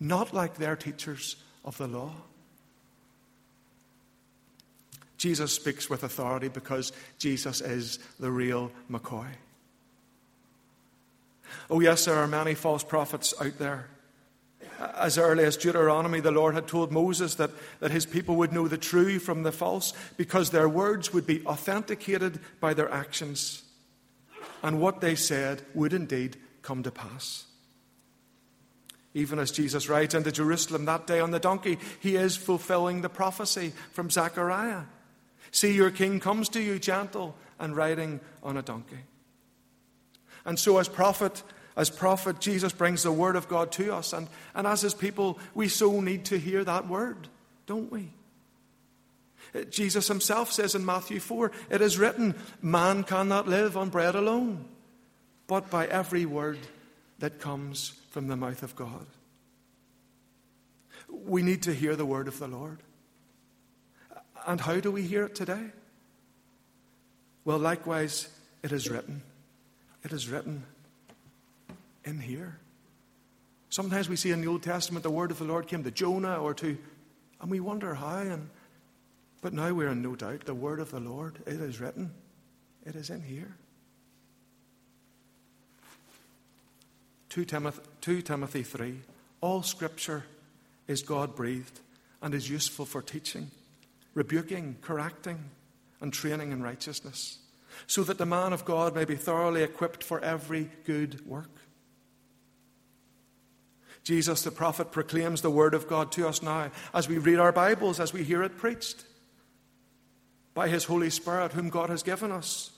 not 0.00 0.32
like 0.32 0.56
their 0.56 0.76
teachers 0.76 1.36
of 1.62 1.76
the 1.76 1.86
law. 1.86 2.12
Jesus 5.18 5.52
speaks 5.52 5.90
with 5.90 6.02
authority 6.02 6.48
because 6.48 6.90
Jesus 7.18 7.60
is 7.60 7.98
the 8.18 8.30
real 8.30 8.72
McCoy. 8.90 9.28
Oh, 11.68 11.80
yes, 11.80 12.06
there 12.06 12.16
are 12.16 12.26
many 12.26 12.54
false 12.54 12.82
prophets 12.82 13.34
out 13.38 13.58
there. 13.58 13.88
As 14.96 15.18
early 15.18 15.44
as 15.44 15.56
Deuteronomy, 15.56 16.20
the 16.20 16.30
Lord 16.30 16.54
had 16.54 16.66
told 16.66 16.90
Moses 16.90 17.36
that, 17.36 17.50
that 17.80 17.90
his 17.90 18.06
people 18.06 18.36
would 18.36 18.52
know 18.52 18.66
the 18.68 18.78
true 18.78 19.18
from 19.18 19.42
the 19.42 19.52
false 19.52 19.92
because 20.16 20.50
their 20.50 20.68
words 20.68 21.12
would 21.12 21.26
be 21.26 21.44
authenticated 21.46 22.40
by 22.60 22.74
their 22.74 22.90
actions. 22.90 23.62
And 24.62 24.80
what 24.80 25.00
they 25.00 25.14
said 25.14 25.62
would 25.74 25.92
indeed 25.92 26.36
come 26.62 26.82
to 26.82 26.90
pass. 26.90 27.44
Even 29.14 29.38
as 29.38 29.50
Jesus 29.50 29.88
rides 29.88 30.14
into 30.14 30.32
Jerusalem 30.32 30.86
that 30.86 31.06
day 31.06 31.20
on 31.20 31.30
the 31.30 31.38
donkey, 31.38 31.78
he 32.00 32.16
is 32.16 32.36
fulfilling 32.36 33.02
the 33.02 33.08
prophecy 33.08 33.72
from 33.92 34.10
Zechariah. 34.10 34.82
See, 35.50 35.74
your 35.74 35.90
king 35.90 36.18
comes 36.18 36.48
to 36.50 36.62
you 36.62 36.78
gentle 36.78 37.36
and 37.58 37.76
riding 37.76 38.20
on 38.42 38.56
a 38.56 38.62
donkey. 38.62 39.04
And 40.44 40.58
so, 40.58 40.78
as 40.78 40.88
prophet, 40.88 41.42
as 41.76 41.88
prophet, 41.88 42.38
Jesus 42.38 42.72
brings 42.72 43.02
the 43.02 43.12
word 43.12 43.36
of 43.36 43.48
God 43.48 43.72
to 43.72 43.94
us. 43.94 44.12
And, 44.12 44.28
and 44.54 44.66
as 44.66 44.82
his 44.82 44.94
people, 44.94 45.38
we 45.54 45.68
so 45.68 46.00
need 46.00 46.26
to 46.26 46.38
hear 46.38 46.64
that 46.64 46.88
word, 46.88 47.28
don't 47.66 47.90
we? 47.90 48.10
Uh, 49.54 49.62
Jesus 49.62 50.08
himself 50.08 50.52
says 50.52 50.74
in 50.74 50.84
Matthew 50.84 51.20
4 51.20 51.50
it 51.70 51.80
is 51.80 51.98
written, 51.98 52.34
Man 52.60 53.04
cannot 53.04 53.48
live 53.48 53.76
on 53.76 53.88
bread 53.88 54.14
alone, 54.14 54.66
but 55.46 55.70
by 55.70 55.86
every 55.86 56.26
word 56.26 56.58
that 57.18 57.40
comes 57.40 57.94
from 58.10 58.28
the 58.28 58.36
mouth 58.36 58.62
of 58.62 58.76
God. 58.76 59.06
We 61.08 61.42
need 61.42 61.62
to 61.62 61.74
hear 61.74 61.96
the 61.96 62.06
word 62.06 62.28
of 62.28 62.38
the 62.38 62.48
Lord. 62.48 62.82
And 64.46 64.60
how 64.60 64.80
do 64.80 64.90
we 64.90 65.02
hear 65.02 65.24
it 65.24 65.34
today? 65.34 65.70
Well, 67.44 67.58
likewise, 67.58 68.28
it 68.62 68.72
is 68.72 68.90
written. 68.90 69.22
It 70.04 70.12
is 70.12 70.28
written 70.28 70.64
in 72.04 72.18
here. 72.18 72.58
Sometimes 73.70 74.08
we 74.08 74.16
see 74.16 74.30
in 74.30 74.40
the 74.40 74.48
Old 74.48 74.62
Testament 74.62 75.02
the 75.02 75.10
word 75.10 75.30
of 75.30 75.38
the 75.38 75.44
Lord 75.44 75.66
came 75.66 75.82
to 75.84 75.90
Jonah 75.90 76.36
or 76.36 76.54
to, 76.54 76.76
and 77.40 77.50
we 77.50 77.60
wonder 77.60 77.94
how. 77.94 78.18
And, 78.18 78.50
but 79.40 79.52
now 79.52 79.72
we're 79.72 79.88
in 79.88 80.02
no 80.02 80.14
doubt 80.14 80.44
the 80.44 80.54
word 80.54 80.80
of 80.80 80.90
the 80.90 81.00
Lord, 81.00 81.38
it 81.46 81.54
is 81.54 81.80
written. 81.80 82.12
It 82.84 82.96
is 82.96 83.10
in 83.10 83.22
here. 83.22 83.54
2 87.30 87.44
Timothy, 87.44 87.80
2 88.02 88.22
Timothy 88.22 88.62
3 88.62 89.00
All 89.40 89.62
scripture 89.62 90.24
is 90.86 91.02
God 91.02 91.34
breathed 91.34 91.80
and 92.20 92.34
is 92.34 92.50
useful 92.50 92.84
for 92.84 93.00
teaching, 93.00 93.50
rebuking, 94.14 94.76
correcting, 94.82 95.38
and 96.00 96.12
training 96.12 96.52
in 96.52 96.62
righteousness 96.62 97.38
so 97.86 98.02
that 98.04 98.18
the 98.18 98.26
man 98.26 98.52
of 98.52 98.64
God 98.64 98.94
may 98.94 99.04
be 99.04 99.16
thoroughly 99.16 99.62
equipped 99.62 100.04
for 100.04 100.20
every 100.20 100.70
good 100.84 101.26
work. 101.26 101.50
Jesus 104.04 104.42
the 104.42 104.50
prophet 104.50 104.90
proclaims 104.90 105.42
the 105.42 105.50
word 105.50 105.74
of 105.74 105.88
God 105.88 106.10
to 106.12 106.26
us 106.26 106.42
now 106.42 106.70
as 106.92 107.08
we 107.08 107.18
read 107.18 107.38
our 107.38 107.52
Bibles, 107.52 108.00
as 108.00 108.12
we 108.12 108.24
hear 108.24 108.42
it 108.42 108.58
preached. 108.58 109.04
By 110.54 110.68
his 110.68 110.84
Holy 110.84 111.10
Spirit, 111.10 111.52
whom 111.52 111.70
God 111.70 111.88
has 111.88 112.02
given 112.02 112.32
us, 112.32 112.70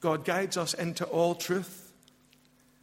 God 0.00 0.24
guides 0.24 0.56
us 0.56 0.74
into 0.74 1.04
all 1.06 1.34
truth. 1.34 1.92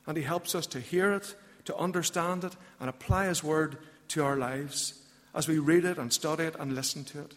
And 0.08 0.18
he 0.18 0.24
helps 0.24 0.56
us 0.56 0.68
to 0.68 0.80
hear 0.80 1.14
it, 1.14 1.36
to 1.66 1.76
understand 1.78 2.44
it, 2.44 2.56
and 2.80 2.90
apply 2.90 3.28
his 3.28 3.44
word 3.44 3.78
to 4.10 4.24
our 4.24 4.38
lives 4.38 5.02
as 5.36 5.48
we 5.48 5.60
read 5.60 5.86
it 5.86 5.98
and 5.98 6.12
study 6.12 6.44
it 6.44 6.56
and 6.60 6.76
listen 6.76 7.04
to 7.06 7.22
it. 7.22 7.34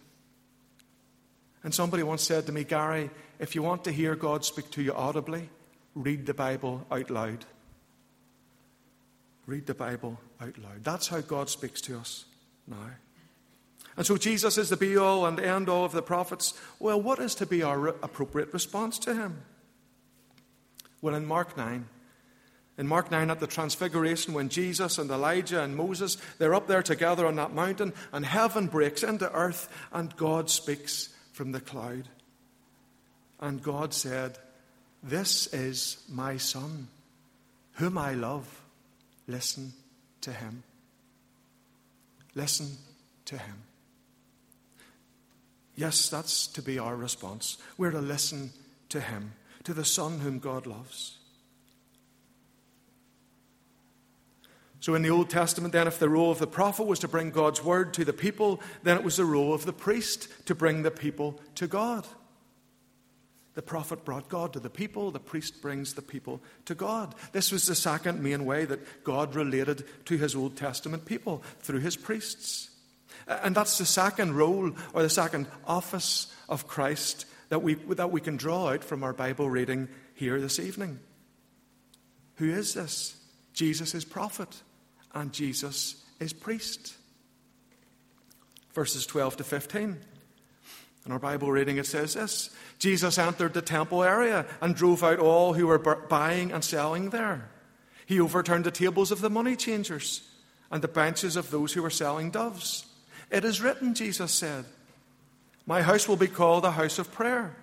And 1.62 1.74
somebody 1.74 2.02
once 2.02 2.22
said 2.22 2.46
to 2.46 2.52
me, 2.52 2.64
Gary, 2.64 3.10
if 3.38 3.54
you 3.54 3.62
want 3.62 3.84
to 3.84 3.92
hear 3.92 4.14
God 4.14 4.44
speak 4.44 4.70
to 4.72 4.82
you 4.82 4.92
audibly, 4.92 5.48
read 5.94 6.26
the 6.26 6.34
Bible 6.34 6.86
out 6.90 7.10
loud. 7.10 7.44
Read 9.46 9.66
the 9.66 9.74
Bible 9.74 10.18
out 10.40 10.58
loud. 10.58 10.82
That's 10.82 11.08
how 11.08 11.20
God 11.20 11.48
speaks 11.48 11.80
to 11.82 11.98
us 11.98 12.24
now. 12.66 12.90
And 13.96 14.04
so 14.04 14.16
Jesus 14.16 14.58
is 14.58 14.68
the 14.68 14.76
be 14.76 14.96
all 14.96 15.24
and 15.24 15.40
end 15.40 15.68
all 15.68 15.84
of 15.84 15.92
the 15.92 16.02
prophets. 16.02 16.52
Well, 16.78 17.00
what 17.00 17.18
is 17.18 17.34
to 17.36 17.46
be 17.46 17.62
our 17.62 17.88
appropriate 17.88 18.52
response 18.52 18.98
to 19.00 19.14
him? 19.14 19.42
Well, 21.00 21.14
in 21.14 21.24
Mark 21.24 21.56
9, 21.56 21.86
in 22.78 22.86
Mark 22.86 23.10
9 23.10 23.30
at 23.30 23.40
the 23.40 23.46
Transfiguration, 23.46 24.34
when 24.34 24.50
Jesus 24.50 24.98
and 24.98 25.10
Elijah 25.10 25.62
and 25.62 25.76
Moses, 25.76 26.18
they're 26.38 26.54
up 26.54 26.66
there 26.66 26.82
together 26.82 27.26
on 27.26 27.36
that 27.36 27.54
mountain, 27.54 27.94
and 28.12 28.26
heaven 28.26 28.66
breaks 28.66 29.02
into 29.02 29.32
earth, 29.32 29.68
and 29.92 30.14
God 30.16 30.50
speaks 30.50 31.08
from 31.32 31.52
the 31.52 31.60
cloud. 31.60 32.08
And 33.40 33.62
God 33.62 33.94
said, 33.94 34.38
This 35.02 35.46
is 35.54 36.04
my 36.08 36.36
Son, 36.36 36.88
whom 37.74 37.96
I 37.96 38.12
love. 38.12 38.62
Listen 39.26 39.72
to 40.20 40.32
him. 40.32 40.62
Listen 42.34 42.76
to 43.26 43.38
him. 43.38 43.62
Yes, 45.74 46.08
that's 46.08 46.46
to 46.48 46.62
be 46.62 46.78
our 46.78 46.96
response. 46.96 47.58
We're 47.76 47.90
to 47.90 48.00
listen 48.00 48.50
to 48.88 49.00
him, 49.00 49.32
to 49.64 49.74
the 49.74 49.84
Son 49.84 50.20
whom 50.20 50.38
God 50.38 50.66
loves. 50.66 51.18
So, 54.80 54.94
in 54.94 55.02
the 55.02 55.10
Old 55.10 55.30
Testament, 55.30 55.72
then, 55.72 55.88
if 55.88 55.98
the 55.98 56.08
role 56.08 56.30
of 56.30 56.38
the 56.38 56.46
prophet 56.46 56.86
was 56.86 57.00
to 57.00 57.08
bring 57.08 57.30
God's 57.30 57.62
word 57.64 57.92
to 57.94 58.04
the 58.04 58.12
people, 58.12 58.60
then 58.84 58.96
it 58.96 59.04
was 59.04 59.16
the 59.16 59.24
role 59.24 59.52
of 59.52 59.66
the 59.66 59.72
priest 59.72 60.28
to 60.46 60.54
bring 60.54 60.82
the 60.82 60.90
people 60.90 61.40
to 61.56 61.66
God. 61.66 62.06
The 63.56 63.62
prophet 63.62 64.04
brought 64.04 64.28
God 64.28 64.52
to 64.52 64.60
the 64.60 64.68
people, 64.68 65.10
the 65.10 65.18
priest 65.18 65.62
brings 65.62 65.94
the 65.94 66.02
people 66.02 66.42
to 66.66 66.74
God. 66.74 67.14
This 67.32 67.50
was 67.50 67.66
the 67.66 67.74
second 67.74 68.22
main 68.22 68.44
way 68.44 68.66
that 68.66 69.02
God 69.02 69.34
related 69.34 69.86
to 70.04 70.18
his 70.18 70.36
Old 70.36 70.56
Testament 70.58 71.06
people 71.06 71.42
through 71.60 71.80
his 71.80 71.96
priests. 71.96 72.68
And 73.26 73.56
that's 73.56 73.78
the 73.78 73.86
second 73.86 74.36
role 74.36 74.72
or 74.92 75.02
the 75.02 75.08
second 75.08 75.46
office 75.66 76.30
of 76.50 76.68
Christ 76.68 77.24
that 77.48 77.62
we, 77.62 77.74
that 77.94 78.12
we 78.12 78.20
can 78.20 78.36
draw 78.36 78.68
out 78.68 78.84
from 78.84 79.02
our 79.02 79.14
Bible 79.14 79.48
reading 79.48 79.88
here 80.14 80.38
this 80.38 80.60
evening. 80.60 81.00
Who 82.36 82.50
is 82.50 82.74
this? 82.74 83.16
Jesus 83.54 83.94
is 83.94 84.04
prophet 84.04 84.54
and 85.14 85.32
Jesus 85.32 86.04
is 86.20 86.34
priest. 86.34 86.94
Verses 88.74 89.06
12 89.06 89.38
to 89.38 89.44
15. 89.44 89.96
In 91.06 91.12
our 91.12 91.18
Bible 91.20 91.52
reading, 91.52 91.76
it 91.76 91.86
says 91.86 92.14
this 92.14 92.50
Jesus 92.78 93.16
entered 93.16 93.54
the 93.54 93.62
temple 93.62 94.02
area 94.02 94.44
and 94.60 94.74
drove 94.74 95.04
out 95.04 95.20
all 95.20 95.54
who 95.54 95.68
were 95.68 95.78
buying 95.78 96.50
and 96.50 96.64
selling 96.64 97.10
there. 97.10 97.48
He 98.06 98.20
overturned 98.20 98.64
the 98.64 98.70
tables 98.72 99.12
of 99.12 99.20
the 99.20 99.30
money 99.30 99.56
changers 99.56 100.28
and 100.70 100.82
the 100.82 100.88
benches 100.88 101.36
of 101.36 101.50
those 101.50 101.72
who 101.72 101.82
were 101.82 101.90
selling 101.90 102.30
doves. 102.30 102.86
It 103.30 103.44
is 103.44 103.60
written, 103.62 103.94
Jesus 103.94 104.32
said, 104.32 104.64
My 105.64 105.82
house 105.82 106.08
will 106.08 106.16
be 106.16 106.26
called 106.26 106.64
a 106.64 106.72
house 106.72 106.98
of 106.98 107.12
prayer, 107.12 107.56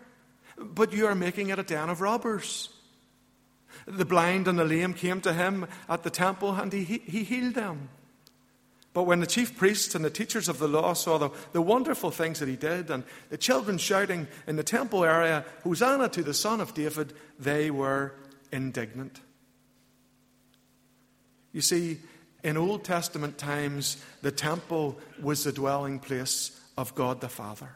but 0.57 0.93
you 0.93 1.05
are 1.05 1.15
making 1.15 1.49
it 1.49 1.59
a 1.59 1.63
den 1.63 1.89
of 1.89 2.01
robbers. 2.01 2.69
The 3.85 4.05
blind 4.05 4.47
and 4.47 4.57
the 4.57 4.65
lame 4.65 4.93
came 4.93 5.19
to 5.21 5.33
him 5.33 5.67
at 5.89 6.03
the 6.03 6.09
temple, 6.09 6.53
and 6.53 6.71
he, 6.71 6.83
he 6.83 7.23
healed 7.23 7.55
them. 7.55 7.89
But 8.93 9.03
when 9.03 9.19
the 9.19 9.27
chief 9.27 9.57
priests 9.57 9.95
and 9.95 10.05
the 10.05 10.09
teachers 10.11 10.47
of 10.47 10.59
the 10.59 10.67
law 10.67 10.93
saw 10.93 11.17
the, 11.17 11.31
the 11.51 11.61
wonderful 11.61 12.11
things 12.11 12.39
that 12.39 12.47
he 12.47 12.55
did, 12.55 12.91
and 12.91 13.03
the 13.29 13.37
children 13.37 13.79
shouting 13.79 14.27
in 14.45 14.55
the 14.55 14.63
temple 14.63 15.03
area, 15.03 15.45
Hosanna 15.63 16.09
to 16.09 16.21
the 16.21 16.33
Son 16.33 16.61
of 16.61 16.75
David, 16.75 17.13
they 17.39 17.71
were 17.71 18.13
indignant. 18.51 19.19
You 21.51 21.61
see, 21.61 21.99
in 22.43 22.55
Old 22.55 22.83
Testament 22.83 23.37
times, 23.37 24.03
the 24.21 24.31
temple 24.31 24.99
was 25.21 25.43
the 25.43 25.51
dwelling 25.51 25.99
place 25.99 26.59
of 26.77 26.93
God 26.93 27.21
the 27.21 27.29
Father. 27.29 27.69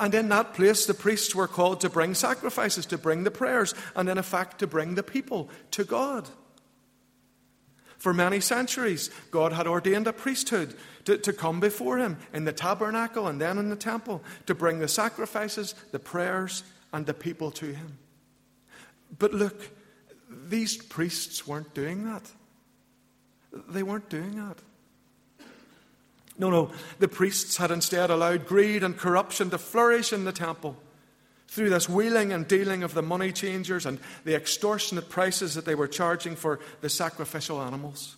And 0.00 0.12
in 0.14 0.28
that 0.30 0.54
place, 0.54 0.86
the 0.86 0.94
priests 0.94 1.34
were 1.34 1.46
called 1.46 1.80
to 1.82 1.88
bring 1.88 2.14
sacrifices, 2.14 2.86
to 2.86 2.98
bring 2.98 3.22
the 3.22 3.30
prayers, 3.30 3.74
and 3.94 4.08
in 4.08 4.18
effect, 4.18 4.58
to 4.58 4.66
bring 4.66 4.96
the 4.96 5.04
people 5.04 5.48
to 5.72 5.84
God. 5.84 6.28
For 7.98 8.14
many 8.14 8.40
centuries, 8.40 9.10
God 9.30 9.52
had 9.52 9.66
ordained 9.66 10.06
a 10.06 10.12
priesthood 10.12 10.74
to, 11.04 11.18
to 11.18 11.32
come 11.32 11.58
before 11.58 11.98
Him 11.98 12.16
in 12.32 12.44
the 12.44 12.52
tabernacle 12.52 13.26
and 13.26 13.40
then 13.40 13.58
in 13.58 13.70
the 13.70 13.76
temple 13.76 14.22
to 14.46 14.54
bring 14.54 14.78
the 14.78 14.88
sacrifices, 14.88 15.74
the 15.90 15.98
prayers, 15.98 16.62
and 16.92 17.06
the 17.06 17.14
people 17.14 17.50
to 17.52 17.66
Him. 17.66 17.98
But 19.18 19.34
look, 19.34 19.70
these 20.30 20.76
priests 20.76 21.46
weren't 21.46 21.74
doing 21.74 22.04
that. 22.04 22.22
They 23.68 23.82
weren't 23.82 24.08
doing 24.08 24.36
that. 24.36 24.58
No, 26.38 26.50
no. 26.50 26.70
The 27.00 27.08
priests 27.08 27.56
had 27.56 27.72
instead 27.72 28.10
allowed 28.10 28.46
greed 28.46 28.84
and 28.84 28.96
corruption 28.96 29.50
to 29.50 29.58
flourish 29.58 30.12
in 30.12 30.24
the 30.24 30.32
temple 30.32 30.76
through 31.48 31.70
this 31.70 31.88
wheeling 31.88 32.32
and 32.32 32.46
dealing 32.46 32.82
of 32.82 32.94
the 32.94 33.02
money 33.02 33.32
changers 33.32 33.86
and 33.86 33.98
the 34.24 34.36
extortionate 34.36 35.08
prices 35.08 35.54
that 35.54 35.64
they 35.64 35.74
were 35.74 35.88
charging 35.88 36.36
for 36.36 36.60
the 36.82 36.90
sacrificial 36.90 37.60
animals. 37.60 38.16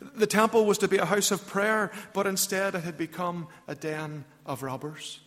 The 0.00 0.26
temple 0.26 0.66
was 0.66 0.78
to 0.78 0.88
be 0.88 0.98
a 0.98 1.04
house 1.04 1.30
of 1.30 1.46
prayer, 1.46 1.90
but 2.12 2.26
instead 2.26 2.74
it 2.74 2.84
had 2.84 2.98
become 2.98 3.46
a 3.66 3.74
den 3.74 4.24
of 4.44 4.62
robbers. 4.62 5.20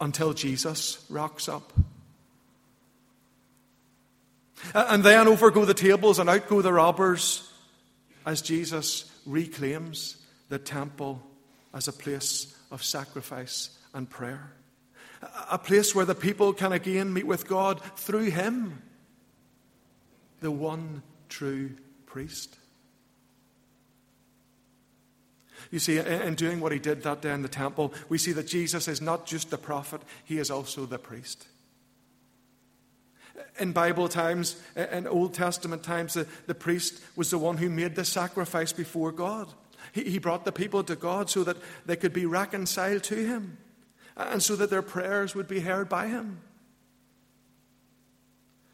Until 0.00 0.32
Jesus 0.32 1.04
rocks 1.08 1.48
up. 1.48 1.72
And 4.74 5.02
then 5.02 5.26
over 5.28 5.50
go 5.50 5.64
the 5.64 5.74
tables 5.74 6.18
and 6.18 6.30
out 6.30 6.48
go 6.48 6.62
the 6.62 6.72
robbers 6.72 7.52
as 8.24 8.42
Jesus 8.42 9.10
reclaims 9.26 10.16
the 10.48 10.58
temple 10.58 11.20
as 11.74 11.88
a 11.88 11.92
place 11.92 12.56
of 12.70 12.84
sacrifice 12.84 13.70
and 13.94 14.08
prayer. 14.08 14.52
A 15.50 15.58
place 15.58 15.94
where 15.94 16.04
the 16.04 16.14
people 16.14 16.52
can 16.52 16.72
again 16.72 17.12
meet 17.12 17.26
with 17.26 17.46
God 17.46 17.80
through 17.96 18.30
Him, 18.30 18.82
the 20.40 20.50
one 20.50 21.02
true 21.28 21.70
priest. 22.06 22.58
You 25.70 25.78
see, 25.78 25.98
in 25.98 26.34
doing 26.34 26.60
what 26.60 26.72
he 26.72 26.78
did 26.78 27.02
that 27.04 27.22
day 27.22 27.32
in 27.32 27.42
the 27.42 27.48
temple, 27.48 27.94
we 28.08 28.18
see 28.18 28.32
that 28.32 28.48
Jesus 28.48 28.88
is 28.88 29.00
not 29.00 29.26
just 29.26 29.50
the 29.50 29.56
prophet, 29.56 30.02
he 30.24 30.38
is 30.38 30.50
also 30.50 30.84
the 30.84 30.98
priest 30.98 31.46
in 33.58 33.72
Bible 33.72 34.08
times, 34.08 34.56
in 34.76 35.06
Old 35.06 35.34
Testament 35.34 35.82
times, 35.82 36.14
the, 36.14 36.26
the 36.46 36.54
priest 36.54 37.00
was 37.16 37.30
the 37.30 37.38
one 37.38 37.56
who 37.58 37.68
made 37.68 37.94
the 37.94 38.04
sacrifice 38.04 38.72
before 38.72 39.12
God. 39.12 39.48
He, 39.92 40.04
he 40.04 40.18
brought 40.18 40.44
the 40.44 40.52
people 40.52 40.82
to 40.84 40.96
God 40.96 41.28
so 41.28 41.44
that 41.44 41.56
they 41.86 41.96
could 41.96 42.12
be 42.12 42.26
reconciled 42.26 43.02
to 43.04 43.16
Him 43.16 43.58
and 44.16 44.42
so 44.42 44.56
that 44.56 44.70
their 44.70 44.82
prayers 44.82 45.34
would 45.34 45.48
be 45.48 45.60
heard 45.60 45.88
by 45.88 46.06
Him. 46.06 46.40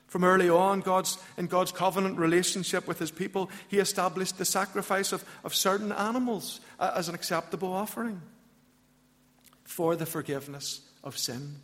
From 0.06 0.24
early 0.24 0.48
on, 0.48 0.80
God's, 0.80 1.18
in 1.36 1.46
God's 1.46 1.70
covenant 1.70 2.18
relationship 2.18 2.88
with 2.88 2.98
His 2.98 3.10
people, 3.10 3.50
He 3.68 3.78
established 3.78 4.38
the 4.38 4.44
sacrifice 4.44 5.12
of, 5.12 5.24
of 5.44 5.54
certain 5.54 5.92
animals 5.92 6.60
as 6.80 7.08
an 7.08 7.14
acceptable 7.14 7.72
offering 7.72 8.22
for 9.64 9.96
the 9.96 10.06
forgiveness 10.06 10.80
of 11.04 11.18
sin. 11.18 11.56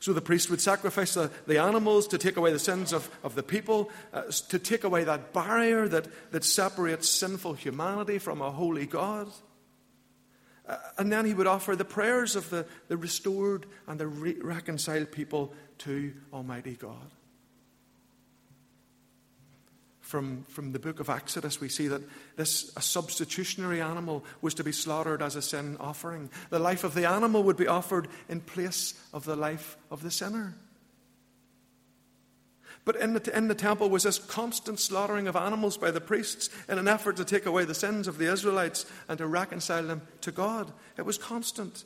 So 0.00 0.12
the 0.12 0.20
priest 0.20 0.50
would 0.50 0.60
sacrifice 0.60 1.14
the, 1.14 1.30
the 1.46 1.58
animals 1.58 2.08
to 2.08 2.18
take 2.18 2.36
away 2.36 2.52
the 2.52 2.58
sins 2.58 2.92
of, 2.92 3.08
of 3.22 3.34
the 3.34 3.42
people, 3.42 3.90
uh, 4.12 4.22
to 4.48 4.58
take 4.58 4.84
away 4.84 5.04
that 5.04 5.32
barrier 5.32 5.86
that, 5.88 6.08
that 6.32 6.44
separates 6.44 7.08
sinful 7.08 7.54
humanity 7.54 8.18
from 8.18 8.40
a 8.40 8.50
holy 8.50 8.86
God. 8.86 9.30
Uh, 10.66 10.76
and 10.98 11.12
then 11.12 11.26
he 11.26 11.34
would 11.34 11.46
offer 11.46 11.76
the 11.76 11.84
prayers 11.84 12.36
of 12.36 12.48
the, 12.50 12.66
the 12.88 12.96
restored 12.96 13.66
and 13.86 14.00
the 14.00 14.06
re- 14.06 14.36
reconciled 14.40 15.10
people 15.10 15.52
to 15.78 16.12
Almighty 16.32 16.74
God 16.74 17.10
from, 20.14 20.44
from 20.44 20.70
the 20.70 20.78
book 20.78 21.00
of 21.00 21.08
Exodus, 21.08 21.60
we 21.60 21.68
see 21.68 21.88
that 21.88 22.00
this 22.36 22.70
a 22.76 22.80
substitutionary 22.80 23.80
animal 23.80 24.24
was 24.42 24.54
to 24.54 24.62
be 24.62 24.70
slaughtered 24.70 25.20
as 25.20 25.34
a 25.34 25.42
sin 25.42 25.76
offering. 25.80 26.30
The 26.50 26.60
life 26.60 26.84
of 26.84 26.94
the 26.94 27.08
animal 27.08 27.42
would 27.42 27.56
be 27.56 27.66
offered 27.66 28.06
in 28.28 28.40
place 28.40 28.94
of 29.12 29.24
the 29.24 29.34
life 29.34 29.76
of 29.90 30.04
the 30.04 30.12
sinner. 30.12 30.54
But 32.84 32.96
in 32.96 33.14
the, 33.14 33.36
in 33.36 33.48
the 33.48 33.54
temple 33.54 33.88
was 33.88 34.02
this 34.02 34.18
constant 34.18 34.78
slaughtering 34.78 35.26
of 35.26 35.36
animals 35.36 35.78
by 35.78 35.90
the 35.90 36.00
priests 36.00 36.50
in 36.68 36.78
an 36.78 36.88
effort 36.88 37.16
to 37.16 37.24
take 37.24 37.46
away 37.46 37.64
the 37.64 37.74
sins 37.74 38.06
of 38.06 38.18
the 38.18 38.30
Israelites 38.30 38.84
and 39.08 39.16
to 39.18 39.26
reconcile 39.26 39.84
them 39.84 40.02
to 40.20 40.30
God. 40.30 40.70
It 40.98 41.06
was 41.06 41.16
constant. 41.16 41.84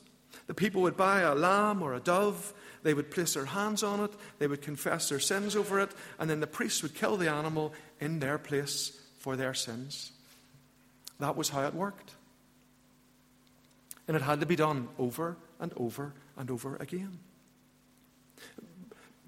The 0.48 0.54
people 0.54 0.82
would 0.82 0.96
buy 0.96 1.20
a 1.20 1.34
lamb 1.34 1.82
or 1.82 1.94
a 1.94 2.00
dove, 2.00 2.52
they 2.82 2.94
would 2.94 3.10
place 3.10 3.34
their 3.34 3.44
hands 3.44 3.82
on 3.82 4.00
it, 4.00 4.10
they 4.38 4.46
would 4.46 4.62
confess 4.62 5.08
their 5.08 5.20
sins 5.20 5.54
over 5.54 5.78
it, 5.80 5.90
and 6.18 6.28
then 6.28 6.40
the 6.40 6.46
priests 6.46 6.82
would 6.82 6.94
kill 6.94 7.16
the 7.16 7.30
animal 7.30 7.72
in 8.00 8.18
their 8.18 8.38
place 8.38 8.98
for 9.18 9.36
their 9.36 9.54
sins. 9.54 10.12
That 11.20 11.36
was 11.36 11.50
how 11.50 11.66
it 11.66 11.74
worked. 11.74 12.14
And 14.06 14.16
it 14.16 14.22
had 14.22 14.40
to 14.40 14.46
be 14.46 14.56
done 14.56 14.88
over 14.98 15.36
and 15.60 15.72
over 15.76 16.14
and 16.36 16.50
over 16.50 16.76
again. 16.76 17.18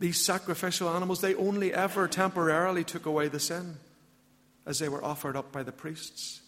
These 0.01 0.25
sacrificial 0.25 0.89
animals, 0.89 1.21
they 1.21 1.35
only 1.35 1.73
ever 1.75 2.09
temporarily 2.09 2.85
took 2.85 3.05
away 3.05 3.29
the 3.29 3.39
sin 3.39 3.77
as 4.67 4.79
they 4.79 4.89
were 4.89 5.05
offered 5.05 5.37
up 5.37 5.53
by 5.53 5.63
the 5.63 5.73
priests. 5.73 6.41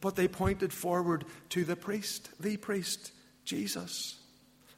But 0.00 0.14
they 0.14 0.28
pointed 0.28 0.72
forward 0.72 1.24
to 1.50 1.64
the 1.64 1.74
priest, 1.74 2.30
the 2.40 2.56
priest, 2.56 3.10
Jesus. 3.44 4.16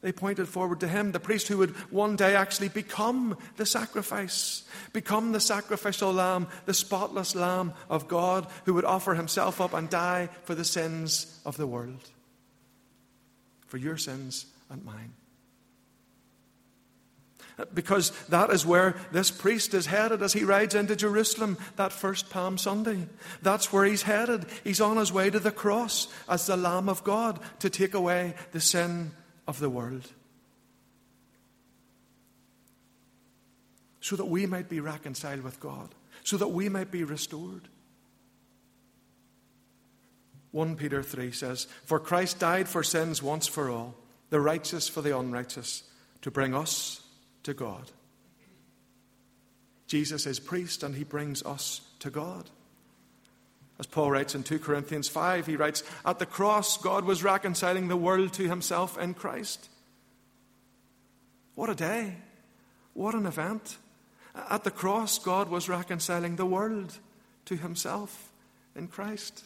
They 0.00 0.12
pointed 0.12 0.48
forward 0.48 0.80
to 0.80 0.88
him, 0.88 1.12
the 1.12 1.20
priest 1.20 1.48
who 1.48 1.58
would 1.58 1.70
one 1.90 2.16
day 2.16 2.34
actually 2.34 2.68
become 2.68 3.36
the 3.56 3.66
sacrifice, 3.66 4.62
become 4.92 5.32
the 5.32 5.40
sacrificial 5.40 6.12
lamb, 6.12 6.46
the 6.64 6.74
spotless 6.74 7.34
lamb 7.34 7.74
of 7.90 8.08
God, 8.08 8.46
who 8.64 8.74
would 8.74 8.84
offer 8.84 9.14
himself 9.14 9.60
up 9.60 9.74
and 9.74 9.90
die 9.90 10.30
for 10.44 10.54
the 10.54 10.64
sins 10.64 11.40
of 11.44 11.56
the 11.58 11.66
world, 11.66 12.08
for 13.66 13.76
your 13.76 13.98
sins 13.98 14.46
and 14.70 14.82
mine. 14.84 15.12
Because 17.74 18.10
that 18.28 18.50
is 18.50 18.64
where 18.64 18.94
this 19.10 19.30
priest 19.30 19.74
is 19.74 19.86
headed 19.86 20.22
as 20.22 20.32
he 20.32 20.44
rides 20.44 20.74
into 20.74 20.94
Jerusalem 20.94 21.58
that 21.76 21.92
first 21.92 22.30
Palm 22.30 22.56
Sunday. 22.56 23.08
That's 23.42 23.72
where 23.72 23.84
he's 23.84 24.02
headed. 24.02 24.46
He's 24.62 24.80
on 24.80 24.96
his 24.96 25.12
way 25.12 25.28
to 25.30 25.40
the 25.40 25.50
cross 25.50 26.06
as 26.28 26.46
the 26.46 26.56
Lamb 26.56 26.88
of 26.88 27.02
God 27.02 27.40
to 27.58 27.68
take 27.68 27.94
away 27.94 28.34
the 28.52 28.60
sin 28.60 29.10
of 29.48 29.58
the 29.58 29.70
world. 29.70 30.06
So 34.00 34.14
that 34.14 34.26
we 34.26 34.46
might 34.46 34.68
be 34.68 34.80
reconciled 34.80 35.42
with 35.42 35.58
God, 35.58 35.94
so 36.22 36.36
that 36.36 36.48
we 36.48 36.68
might 36.68 36.92
be 36.92 37.02
restored. 37.02 37.68
1 40.52 40.76
Peter 40.76 41.02
3 41.02 41.32
says, 41.32 41.66
For 41.84 41.98
Christ 41.98 42.38
died 42.38 42.68
for 42.68 42.82
sins 42.82 43.22
once 43.22 43.46
for 43.46 43.68
all, 43.68 43.94
the 44.30 44.40
righteous 44.40 44.88
for 44.88 45.02
the 45.02 45.18
unrighteous, 45.18 45.82
to 46.22 46.30
bring 46.30 46.54
us 46.54 47.02
to 47.48 47.54
God. 47.54 47.90
Jesus 49.86 50.26
is 50.26 50.38
priest 50.38 50.82
and 50.82 50.94
he 50.94 51.02
brings 51.02 51.42
us 51.44 51.80
to 52.00 52.10
God. 52.10 52.50
As 53.78 53.86
Paul 53.86 54.10
writes 54.10 54.34
in 54.34 54.42
2 54.42 54.58
Corinthians 54.58 55.08
5, 55.08 55.46
he 55.46 55.56
writes, 55.56 55.82
At 56.04 56.18
the 56.18 56.26
cross, 56.26 56.76
God 56.76 57.06
was 57.06 57.24
reconciling 57.24 57.88
the 57.88 57.96
world 57.96 58.34
to 58.34 58.46
himself 58.46 58.98
in 58.98 59.14
Christ. 59.14 59.70
What 61.54 61.70
a 61.70 61.74
day. 61.74 62.16
What 62.92 63.14
an 63.14 63.24
event. 63.24 63.78
At 64.50 64.64
the 64.64 64.70
cross, 64.70 65.18
God 65.18 65.48
was 65.48 65.70
reconciling 65.70 66.36
the 66.36 66.44
world 66.44 66.98
to 67.46 67.56
himself 67.56 68.30
in 68.76 68.88
Christ. 68.88 69.42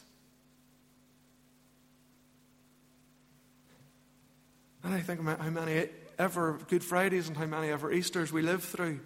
And 4.83 4.93
I 4.93 4.99
think 4.99 5.25
how 5.25 5.51
many 5.51 5.87
ever 6.19 6.59
Good 6.69 6.85
Fridays 6.85 7.29
and 7.29 7.37
how 7.37 7.47
many 7.47 7.69
ever 7.69 7.93
Easters 7.93 8.33
we 8.33 8.43
live 8.43 8.63
through, 8.63 9.01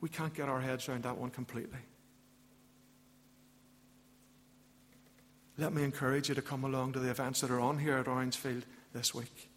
we 0.00 0.08
can't 0.08 0.34
get 0.34 0.48
our 0.48 0.60
heads 0.60 0.88
around 0.88 1.04
that 1.04 1.18
one 1.18 1.30
completely. 1.30 1.78
Let 5.58 5.72
me 5.72 5.82
encourage 5.82 6.28
you 6.28 6.34
to 6.34 6.42
come 6.42 6.64
along 6.64 6.94
to 6.94 6.98
the 6.98 7.10
events 7.10 7.40
that 7.42 7.50
are 7.50 7.60
on 7.60 7.78
here 7.78 7.96
at 7.96 8.08
Orangefield 8.08 8.64
this 8.92 9.14
week 9.14 9.50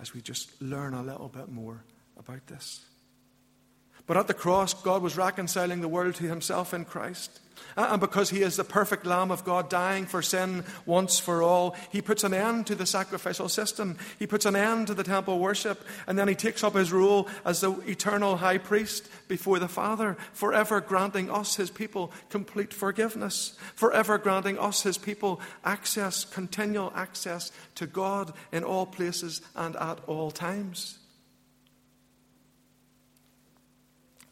as 0.00 0.12
we 0.12 0.20
just 0.20 0.60
learn 0.60 0.94
a 0.94 1.02
little 1.02 1.28
bit 1.28 1.48
more 1.48 1.82
about 2.18 2.46
this. 2.46 2.84
But 4.06 4.16
at 4.16 4.26
the 4.26 4.34
cross, 4.34 4.74
God 4.74 5.02
was 5.02 5.16
reconciling 5.16 5.80
the 5.80 5.88
world 5.88 6.16
to 6.16 6.24
himself 6.24 6.74
in 6.74 6.84
Christ. 6.84 7.40
And 7.76 8.00
because 8.00 8.30
he 8.30 8.42
is 8.42 8.56
the 8.56 8.64
perfect 8.64 9.04
Lamb 9.04 9.30
of 9.30 9.44
God 9.44 9.68
dying 9.68 10.06
for 10.06 10.22
sin 10.22 10.64
once 10.86 11.18
for 11.18 11.42
all, 11.42 11.74
he 11.90 12.00
puts 12.00 12.22
an 12.22 12.34
end 12.34 12.68
to 12.68 12.74
the 12.74 12.86
sacrificial 12.86 13.48
system. 13.48 13.98
He 14.18 14.26
puts 14.26 14.46
an 14.46 14.54
end 14.54 14.86
to 14.88 14.94
the 14.94 15.02
temple 15.02 15.38
worship. 15.38 15.84
And 16.06 16.18
then 16.18 16.28
he 16.28 16.34
takes 16.34 16.62
up 16.62 16.74
his 16.74 16.92
role 16.92 17.28
as 17.44 17.60
the 17.60 17.72
eternal 17.88 18.36
high 18.36 18.58
priest 18.58 19.08
before 19.26 19.58
the 19.58 19.68
Father, 19.68 20.16
forever 20.32 20.80
granting 20.80 21.30
us, 21.30 21.56
his 21.56 21.70
people, 21.70 22.12
complete 22.30 22.72
forgiveness, 22.72 23.56
forever 23.74 24.18
granting 24.18 24.58
us, 24.58 24.82
his 24.82 24.98
people, 24.98 25.40
access, 25.64 26.24
continual 26.24 26.92
access 26.94 27.50
to 27.74 27.86
God 27.86 28.32
in 28.52 28.62
all 28.62 28.86
places 28.86 29.40
and 29.56 29.74
at 29.76 29.98
all 30.06 30.30
times. 30.30 30.98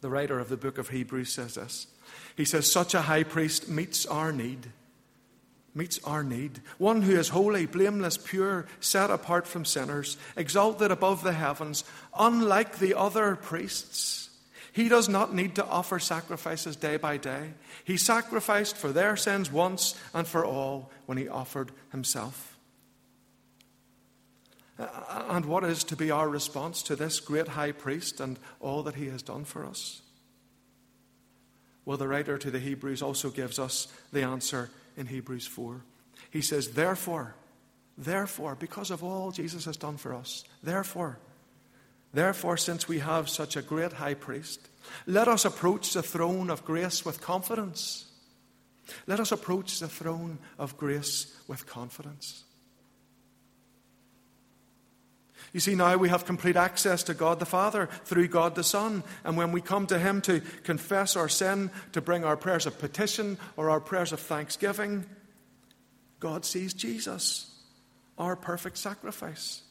The 0.03 0.09
writer 0.09 0.37
of 0.37 0.49
the 0.49 0.57
book 0.57 0.77
of 0.77 0.89
Hebrews 0.89 1.31
says 1.31 1.55
this. 1.55 1.87
He 2.35 2.43
says, 2.43 2.69
Such 2.69 2.93
a 2.93 3.03
high 3.03 3.23
priest 3.23 3.69
meets 3.69 4.05
our 4.05 4.33
need. 4.33 4.67
Meets 5.73 6.03
our 6.03 6.25
need. 6.25 6.59
One 6.77 7.03
who 7.03 7.17
is 7.17 7.29
holy, 7.29 7.65
blameless, 7.67 8.17
pure, 8.17 8.65
set 8.81 9.09
apart 9.09 9.47
from 9.47 9.63
sinners, 9.63 10.17
exalted 10.35 10.91
above 10.91 11.23
the 11.23 11.31
heavens, 11.31 11.85
unlike 12.19 12.79
the 12.79 12.93
other 12.95 13.37
priests. 13.37 14.29
He 14.73 14.89
does 14.89 15.07
not 15.07 15.33
need 15.33 15.55
to 15.55 15.65
offer 15.65 15.99
sacrifices 15.99 16.75
day 16.75 16.97
by 16.97 17.15
day. 17.15 17.53
He 17.85 17.95
sacrificed 17.95 18.75
for 18.75 18.91
their 18.91 19.15
sins 19.15 19.49
once 19.53 19.97
and 20.13 20.27
for 20.27 20.43
all 20.43 20.91
when 21.05 21.17
he 21.17 21.29
offered 21.29 21.71
himself. 21.93 22.52
Uh, 24.79 24.87
and 25.29 25.45
what 25.45 25.63
is 25.63 25.83
to 25.83 25.95
be 25.95 26.09
our 26.09 26.27
response 26.27 26.81
to 26.83 26.95
this 26.95 27.19
great 27.19 27.49
high 27.49 27.71
priest 27.71 28.19
and 28.19 28.39
all 28.59 28.83
that 28.83 28.95
he 28.95 29.07
has 29.07 29.21
done 29.21 29.45
for 29.45 29.65
us? 29.65 30.01
Well, 31.85 31.97
the 31.97 32.07
writer 32.07 32.37
to 32.37 32.49
the 32.49 32.59
Hebrews 32.59 33.01
also 33.01 33.29
gives 33.29 33.59
us 33.59 33.87
the 34.11 34.23
answer 34.23 34.69
in 34.95 35.07
Hebrews 35.07 35.47
4. 35.47 35.81
He 36.31 36.41
says, 36.41 36.69
Therefore, 36.69 37.35
therefore, 37.97 38.55
because 38.55 38.89
of 38.89 39.03
all 39.03 39.31
Jesus 39.31 39.65
has 39.65 39.77
done 39.77 39.97
for 39.97 40.13
us, 40.13 40.43
therefore, 40.63 41.19
therefore, 42.13 42.57
since 42.57 42.87
we 42.87 42.99
have 42.99 43.29
such 43.29 43.55
a 43.55 43.61
great 43.61 43.93
high 43.93 44.13
priest, 44.13 44.69
let 45.05 45.27
us 45.27 45.45
approach 45.45 45.93
the 45.93 46.03
throne 46.03 46.49
of 46.49 46.65
grace 46.65 47.05
with 47.05 47.21
confidence. 47.21 48.05
Let 49.07 49.19
us 49.19 49.31
approach 49.31 49.79
the 49.79 49.87
throne 49.87 50.39
of 50.57 50.77
grace 50.77 51.35
with 51.47 51.65
confidence. 51.67 52.43
You 55.53 55.59
see, 55.59 55.75
now 55.75 55.95
we 55.97 56.09
have 56.09 56.25
complete 56.25 56.55
access 56.55 57.03
to 57.03 57.13
God 57.13 57.39
the 57.39 57.45
Father 57.45 57.87
through 58.05 58.27
God 58.27 58.55
the 58.55 58.63
Son. 58.63 59.03
And 59.23 59.37
when 59.37 59.51
we 59.51 59.61
come 59.61 59.85
to 59.87 59.99
Him 59.99 60.19
to 60.21 60.41
confess 60.63 61.15
our 61.15 61.29
sin, 61.29 61.69
to 61.91 62.01
bring 62.01 62.25
our 62.25 62.35
prayers 62.35 62.65
of 62.65 62.79
petition 62.79 63.37
or 63.55 63.69
our 63.69 63.79
prayers 63.79 64.11
of 64.11 64.19
thanksgiving, 64.19 65.05
God 66.19 66.43
sees 66.43 66.73
Jesus, 66.73 67.53
our 68.17 68.35
perfect 68.35 68.79
sacrifice. 68.79 69.61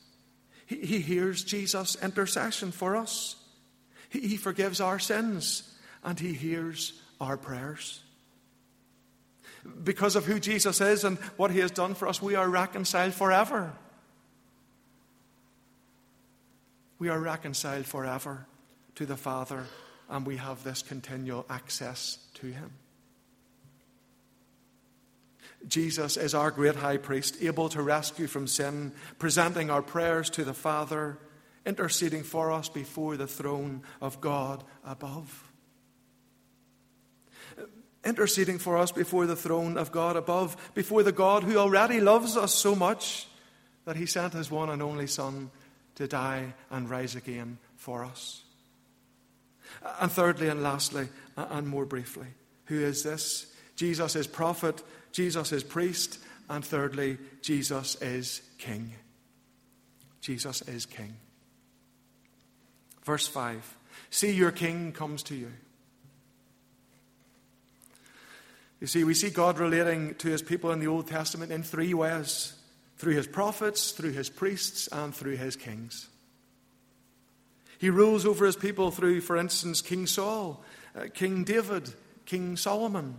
He, 0.66 0.76
he 0.76 1.00
hears 1.00 1.42
Jesus' 1.42 1.96
intercession 2.00 2.70
for 2.70 2.94
us. 2.94 3.34
He, 4.08 4.20
he 4.20 4.36
forgives 4.36 4.80
our 4.80 5.00
sins 5.00 5.68
and 6.04 6.18
He 6.18 6.32
hears 6.32 6.92
our 7.20 7.36
prayers. 7.36 8.00
Because 9.82 10.14
of 10.14 10.26
who 10.26 10.38
Jesus 10.38 10.80
is 10.80 11.02
and 11.02 11.18
what 11.36 11.50
He 11.50 11.58
has 11.58 11.70
done 11.70 11.94
for 11.94 12.06
us, 12.06 12.22
we 12.22 12.36
are 12.36 12.48
reconciled 12.48 13.14
forever. 13.14 13.72
We 17.02 17.08
are 17.08 17.18
reconciled 17.18 17.84
forever 17.84 18.46
to 18.94 19.04
the 19.04 19.16
Father 19.16 19.64
and 20.08 20.24
we 20.24 20.36
have 20.36 20.62
this 20.62 20.82
continual 20.82 21.44
access 21.50 22.16
to 22.34 22.46
Him. 22.46 22.70
Jesus 25.66 26.16
is 26.16 26.32
our 26.32 26.52
great 26.52 26.76
high 26.76 26.98
priest, 26.98 27.38
able 27.42 27.68
to 27.70 27.82
rescue 27.82 28.28
from 28.28 28.46
sin, 28.46 28.92
presenting 29.18 29.68
our 29.68 29.82
prayers 29.82 30.30
to 30.30 30.44
the 30.44 30.54
Father, 30.54 31.18
interceding 31.66 32.22
for 32.22 32.52
us 32.52 32.68
before 32.68 33.16
the 33.16 33.26
throne 33.26 33.82
of 34.00 34.20
God 34.20 34.62
above. 34.86 35.50
Interceding 38.04 38.60
for 38.60 38.78
us 38.78 38.92
before 38.92 39.26
the 39.26 39.34
throne 39.34 39.76
of 39.76 39.90
God 39.90 40.14
above, 40.14 40.56
before 40.72 41.02
the 41.02 41.10
God 41.10 41.42
who 41.42 41.56
already 41.56 42.00
loves 42.00 42.36
us 42.36 42.54
so 42.54 42.76
much 42.76 43.26
that 43.86 43.96
he 43.96 44.06
sent 44.06 44.34
his 44.34 44.52
one 44.52 44.70
and 44.70 44.80
only 44.80 45.08
Son 45.08 45.50
to 45.96 46.08
die 46.08 46.54
and 46.70 46.88
rise 46.88 47.14
again 47.14 47.58
for 47.76 48.04
us. 48.04 48.42
And 50.00 50.10
thirdly 50.10 50.48
and 50.48 50.62
lastly, 50.62 51.08
and 51.36 51.66
more 51.66 51.86
briefly, 51.86 52.28
who 52.66 52.80
is 52.80 53.02
this? 53.02 53.46
Jesus 53.76 54.16
is 54.16 54.26
prophet, 54.26 54.82
Jesus 55.12 55.52
is 55.52 55.64
priest, 55.64 56.18
and 56.48 56.64
thirdly, 56.64 57.18
Jesus 57.40 58.00
is 58.02 58.42
king. 58.58 58.92
Jesus 60.20 60.62
is 60.62 60.86
king. 60.86 61.16
Verse 63.04 63.26
5 63.26 63.76
See, 64.10 64.32
your 64.32 64.52
king 64.52 64.92
comes 64.92 65.22
to 65.24 65.34
you. 65.34 65.50
You 68.80 68.86
see, 68.86 69.04
we 69.04 69.14
see 69.14 69.30
God 69.30 69.58
relating 69.58 70.14
to 70.16 70.28
his 70.28 70.42
people 70.42 70.72
in 70.72 70.80
the 70.80 70.88
Old 70.88 71.06
Testament 71.06 71.52
in 71.52 71.62
three 71.62 71.94
ways 71.94 72.54
through 73.02 73.14
his 73.14 73.26
prophets, 73.26 73.90
through 73.90 74.12
his 74.12 74.30
priests, 74.30 74.86
and 74.92 75.12
through 75.12 75.34
his 75.34 75.56
kings. 75.56 76.08
He 77.80 77.90
rules 77.90 78.24
over 78.24 78.46
his 78.46 78.54
people 78.54 78.92
through, 78.92 79.22
for 79.22 79.36
instance, 79.36 79.82
King 79.82 80.06
Saul, 80.06 80.62
uh, 80.94 81.06
King 81.12 81.42
David, 81.42 81.92
King 82.26 82.56
Solomon. 82.56 83.16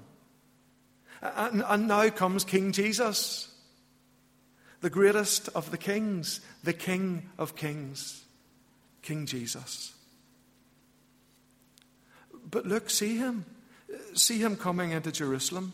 And, 1.21 1.65
and 1.67 1.89
now 1.89 2.09
comes 2.11 2.45
King 2.45 2.71
Jesus, 2.71 3.53
the 4.79 4.89
greatest 4.89 5.49
of 5.49 5.69
the 5.69 5.77
kings, 5.77 6.39
the 6.63 6.71
King 6.71 7.29
of 7.37 7.57
kings, 7.57 8.23
King 9.01 9.25
Jesus. 9.25 9.93
But 12.49 12.65
look, 12.65 12.89
see 12.89 13.17
him. 13.17 13.43
See 14.13 14.39
him 14.39 14.55
coming 14.55 14.91
into 14.91 15.11
Jerusalem 15.11 15.73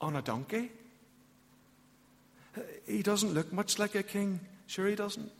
on 0.00 0.14
a 0.14 0.22
donkey. 0.22 0.70
He 2.92 3.02
doesn't 3.02 3.32
look 3.32 3.50
much 3.52 3.78
like 3.78 3.94
a 3.94 4.02
king. 4.02 4.38
Sure, 4.66 4.86
he 4.86 4.94
doesn't. 4.94 5.32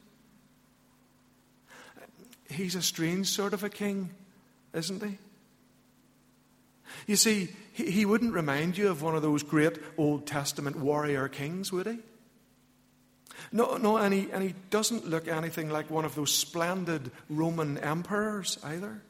He's 2.48 2.74
a 2.74 2.82
strange 2.82 3.28
sort 3.28 3.52
of 3.52 3.62
a 3.62 3.68
king, 3.68 4.10
isn't 4.72 5.02
he? 5.02 5.18
You 7.06 7.16
see, 7.16 7.50
he, 7.72 7.90
he 7.90 8.06
wouldn't 8.06 8.32
remind 8.32 8.78
you 8.78 8.88
of 8.88 9.02
one 9.02 9.14
of 9.14 9.20
those 9.20 9.42
great 9.42 9.78
Old 9.98 10.26
Testament 10.26 10.76
warrior 10.76 11.28
kings, 11.28 11.70
would 11.70 11.86
he? 11.86 11.98
No, 13.52 13.76
no, 13.76 13.98
and 13.98 14.14
he, 14.14 14.30
and 14.32 14.42
he 14.42 14.54
doesn't 14.70 15.06
look 15.06 15.28
anything 15.28 15.68
like 15.68 15.90
one 15.90 16.06
of 16.06 16.14
those 16.14 16.32
splendid 16.32 17.10
Roman 17.28 17.76
emperors 17.78 18.58
either. 18.64 19.02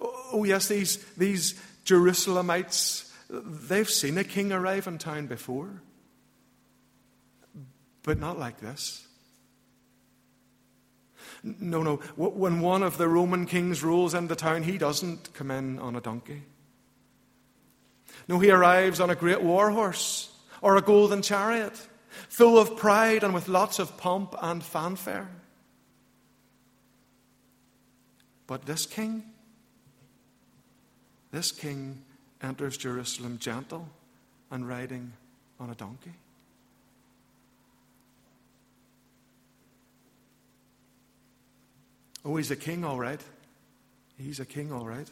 Oh, 0.00 0.30
oh 0.32 0.44
yes, 0.44 0.66
these, 0.66 0.96
these 1.16 1.54
Jerusalemites, 1.84 3.08
they've 3.30 3.88
seen 3.88 4.18
a 4.18 4.24
king 4.24 4.50
arrive 4.50 4.88
in 4.88 4.98
town 4.98 5.28
before 5.28 5.80
but 8.08 8.18
not 8.18 8.38
like 8.38 8.58
this. 8.58 9.06
No, 11.42 11.82
no. 11.82 11.96
When 12.16 12.60
one 12.62 12.82
of 12.82 12.96
the 12.96 13.06
Roman 13.06 13.44
kings 13.44 13.82
rules 13.82 14.14
in 14.14 14.28
the 14.28 14.34
town, 14.34 14.62
he 14.62 14.78
doesn't 14.78 15.34
come 15.34 15.50
in 15.50 15.78
on 15.78 15.94
a 15.94 16.00
donkey. 16.00 16.40
No, 18.26 18.38
he 18.38 18.50
arrives 18.50 18.98
on 18.98 19.10
a 19.10 19.14
great 19.14 19.42
war 19.42 19.70
horse 19.72 20.34
or 20.62 20.78
a 20.78 20.80
golden 20.80 21.20
chariot, 21.20 21.86
full 22.30 22.56
of 22.56 22.78
pride 22.78 23.24
and 23.24 23.34
with 23.34 23.46
lots 23.46 23.78
of 23.78 23.98
pomp 23.98 24.34
and 24.40 24.64
fanfare. 24.64 25.28
But 28.46 28.64
this 28.64 28.86
king, 28.86 29.22
this 31.30 31.52
king 31.52 32.04
enters 32.42 32.78
Jerusalem 32.78 33.36
gentle 33.38 33.86
and 34.50 34.66
riding 34.66 35.12
on 35.60 35.68
a 35.68 35.74
donkey. 35.74 36.14
Oh, 42.28 42.36
he's 42.36 42.50
a 42.50 42.56
king, 42.56 42.84
all 42.84 42.98
right. 42.98 43.20
He's 44.18 44.38
a 44.38 44.44
king, 44.44 44.70
all 44.70 44.86
right. 44.86 45.10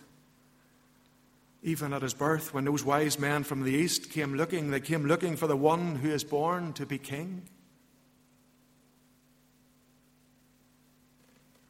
Even 1.62 1.92
at 1.92 2.02
his 2.02 2.14
birth, 2.14 2.52
when 2.52 2.64
those 2.64 2.84
wise 2.84 3.18
men 3.18 3.42
from 3.42 3.62
the 3.62 3.72
east 3.72 4.10
came 4.10 4.34
looking, 4.34 4.70
they 4.70 4.80
came 4.80 5.06
looking 5.06 5.36
for 5.36 5.46
the 5.46 5.56
one 5.56 5.96
who 5.96 6.10
is 6.10 6.22
born 6.22 6.74
to 6.74 6.84
be 6.84 6.98
king. 6.98 7.42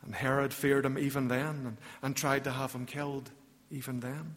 And 0.04 0.14
Herod 0.14 0.52
feared 0.52 0.85
him 0.85 0.98
even 0.98 1.28
then 1.28 1.48
and, 1.48 1.76
and 2.02 2.16
tried 2.16 2.44
to 2.44 2.50
have 2.50 2.72
him 2.72 2.85
killed 2.85 3.30
even 3.70 4.00
then. 4.00 4.35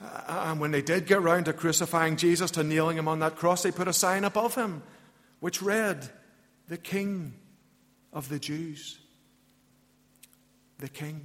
And 0.00 0.60
when 0.60 0.70
they 0.70 0.82
did 0.82 1.06
get 1.06 1.22
round 1.22 1.46
to 1.46 1.52
crucifying 1.52 2.16
Jesus, 2.16 2.52
to 2.52 2.62
nailing 2.62 2.98
him 2.98 3.08
on 3.08 3.20
that 3.20 3.36
cross, 3.36 3.62
they 3.62 3.72
put 3.72 3.88
a 3.88 3.92
sign 3.92 4.24
above 4.24 4.54
him 4.54 4.82
which 5.40 5.62
read, 5.62 6.08
The 6.68 6.76
King 6.76 7.34
of 8.18 8.28
the 8.28 8.40
Jews. 8.40 8.98
The 10.80 10.88
King. 10.88 11.20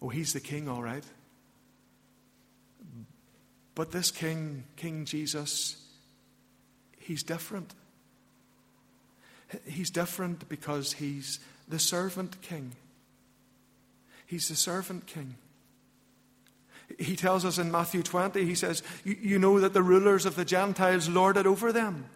Oh, 0.00 0.08
he's 0.08 0.32
the 0.32 0.40
King, 0.40 0.66
all 0.66 0.82
right. 0.82 1.04
But 3.74 3.92
this 3.92 4.10
King, 4.10 4.64
King 4.76 5.04
Jesus, 5.04 5.76
he's 6.98 7.22
different. 7.22 7.74
He's 9.66 9.90
different 9.90 10.48
because 10.48 10.94
he's 10.94 11.38
the 11.68 11.78
servant 11.78 12.40
king. 12.40 12.72
He's 14.26 14.48
the 14.48 14.56
servant 14.56 15.06
king. 15.06 15.34
He 16.98 17.16
tells 17.16 17.44
us 17.44 17.58
in 17.58 17.70
Matthew 17.70 18.02
20, 18.02 18.44
he 18.44 18.54
says, 18.54 18.82
You 19.04 19.38
know 19.38 19.60
that 19.60 19.74
the 19.74 19.82
rulers 19.82 20.24
of 20.24 20.36
the 20.36 20.44
Gentiles 20.44 21.08
lord 21.08 21.36
it 21.36 21.46
over 21.46 21.72
them, 21.72 22.06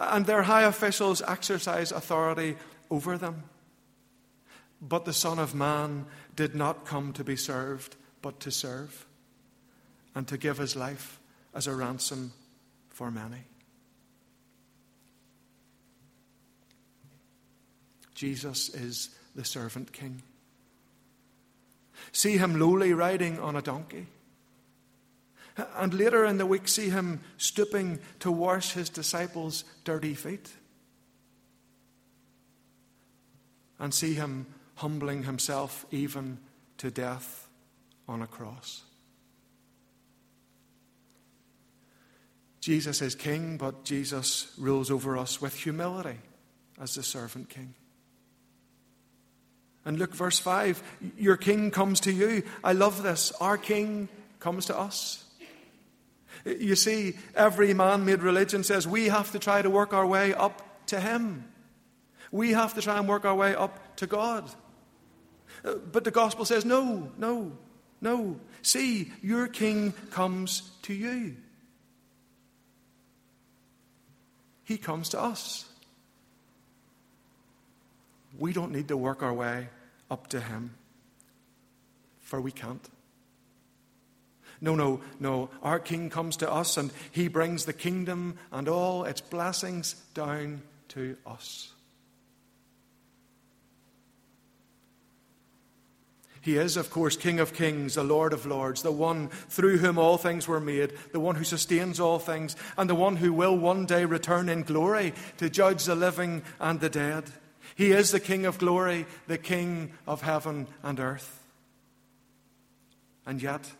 and 0.00 0.24
their 0.24 0.42
high 0.42 0.62
officials 0.62 1.22
exercise 1.22 1.92
authority 1.92 2.56
over 2.90 3.18
them. 3.18 3.44
But 4.80 5.04
the 5.04 5.12
Son 5.12 5.38
of 5.38 5.54
Man 5.54 6.06
did 6.34 6.54
not 6.54 6.86
come 6.86 7.12
to 7.12 7.22
be 7.22 7.36
served, 7.36 7.96
but 8.22 8.40
to 8.40 8.50
serve, 8.50 9.06
and 10.14 10.26
to 10.28 10.38
give 10.38 10.56
his 10.56 10.74
life 10.74 11.20
as 11.54 11.66
a 11.66 11.74
ransom 11.74 12.32
for 12.88 13.10
many. 13.10 13.44
Jesus 18.14 18.70
is 18.70 19.10
the 19.34 19.44
servant 19.44 19.92
king. 19.92 20.22
See 22.12 22.38
him 22.38 22.58
lowly 22.58 22.92
riding 22.92 23.38
on 23.38 23.56
a 23.56 23.62
donkey. 23.62 24.06
And 25.56 25.92
later 25.94 26.24
in 26.24 26.38
the 26.38 26.46
week, 26.46 26.68
see 26.68 26.90
him 26.90 27.20
stooping 27.36 27.98
to 28.20 28.30
wash 28.30 28.72
his 28.72 28.88
disciples' 28.88 29.64
dirty 29.84 30.14
feet. 30.14 30.50
And 33.78 33.92
see 33.92 34.14
him 34.14 34.46
humbling 34.76 35.24
himself 35.24 35.86
even 35.90 36.38
to 36.78 36.90
death 36.90 37.48
on 38.08 38.22
a 38.22 38.26
cross. 38.26 38.82
Jesus 42.60 43.00
is 43.00 43.14
king, 43.14 43.56
but 43.56 43.84
Jesus 43.84 44.52
rules 44.58 44.90
over 44.90 45.16
us 45.16 45.40
with 45.40 45.54
humility 45.54 46.18
as 46.80 46.94
the 46.94 47.02
servant 47.02 47.48
king. 47.48 47.74
And 49.84 49.98
look, 49.98 50.14
verse 50.14 50.38
5 50.38 50.82
Your 51.16 51.36
king 51.36 51.70
comes 51.70 52.00
to 52.00 52.12
you. 52.12 52.42
I 52.62 52.72
love 52.72 53.02
this. 53.02 53.32
Our 53.40 53.56
king 53.56 54.08
comes 54.38 54.66
to 54.66 54.78
us. 54.78 55.24
You 56.44 56.76
see, 56.76 57.16
every 57.34 57.74
man 57.74 58.04
made 58.04 58.22
religion 58.22 58.64
says 58.64 58.86
we 58.86 59.08
have 59.08 59.32
to 59.32 59.38
try 59.38 59.62
to 59.62 59.70
work 59.70 59.92
our 59.92 60.06
way 60.06 60.32
up 60.32 60.86
to 60.86 61.00
him. 61.00 61.44
We 62.32 62.52
have 62.52 62.74
to 62.74 62.82
try 62.82 62.98
and 62.98 63.08
work 63.08 63.24
our 63.24 63.34
way 63.34 63.54
up 63.54 63.96
to 63.96 64.06
God. 64.06 64.50
Uh, 65.64 65.74
but 65.74 66.04
the 66.04 66.10
gospel 66.10 66.44
says, 66.44 66.64
no, 66.64 67.10
no, 67.18 67.52
no. 68.00 68.40
See, 68.62 69.12
your 69.22 69.48
king 69.48 69.92
comes 70.10 70.70
to 70.82 70.94
you. 70.94 71.36
He 74.64 74.78
comes 74.78 75.08
to 75.10 75.20
us. 75.20 75.66
We 78.38 78.52
don't 78.52 78.70
need 78.70 78.88
to 78.88 78.96
work 78.96 79.22
our 79.22 79.34
way 79.34 79.68
up 80.10 80.28
to 80.28 80.40
Him, 80.40 80.76
for 82.20 82.40
we 82.40 82.52
can't. 82.52 82.88
No, 84.60 84.74
no, 84.74 85.00
no. 85.18 85.50
Our 85.62 85.78
King 85.78 86.10
comes 86.10 86.36
to 86.38 86.50
us 86.50 86.76
and 86.76 86.92
He 87.10 87.28
brings 87.28 87.64
the 87.64 87.72
kingdom 87.72 88.36
and 88.52 88.68
all 88.68 89.04
its 89.04 89.20
blessings 89.20 89.94
down 90.14 90.62
to 90.88 91.16
us. 91.26 91.72
He 96.42 96.56
is, 96.56 96.76
of 96.78 96.90
course, 96.90 97.16
King 97.16 97.38
of 97.38 97.52
kings, 97.52 97.94
the 97.94 98.02
Lord 98.02 98.32
of 98.32 98.46
lords, 98.46 98.82
the 98.82 98.90
one 98.90 99.28
through 99.28 99.78
whom 99.78 99.98
all 99.98 100.16
things 100.16 100.48
were 100.48 100.60
made, 100.60 100.94
the 101.12 101.20
one 101.20 101.34
who 101.34 101.44
sustains 101.44 102.00
all 102.00 102.18
things, 102.18 102.56
and 102.78 102.88
the 102.88 102.94
one 102.94 103.16
who 103.16 103.32
will 103.32 103.56
one 103.56 103.84
day 103.84 104.06
return 104.06 104.48
in 104.48 104.62
glory 104.62 105.12
to 105.36 105.50
judge 105.50 105.84
the 105.84 105.94
living 105.94 106.42
and 106.58 106.80
the 106.80 106.88
dead. 106.88 107.24
He 107.74 107.92
is 107.92 108.10
the 108.10 108.20
King 108.20 108.46
of 108.46 108.58
glory, 108.58 109.06
the 109.26 109.36
King 109.36 109.92
of 110.06 110.22
heaven 110.22 110.66
and 110.82 110.98
earth. 110.98 111.42
And 113.26 113.42
yet, 113.42 113.70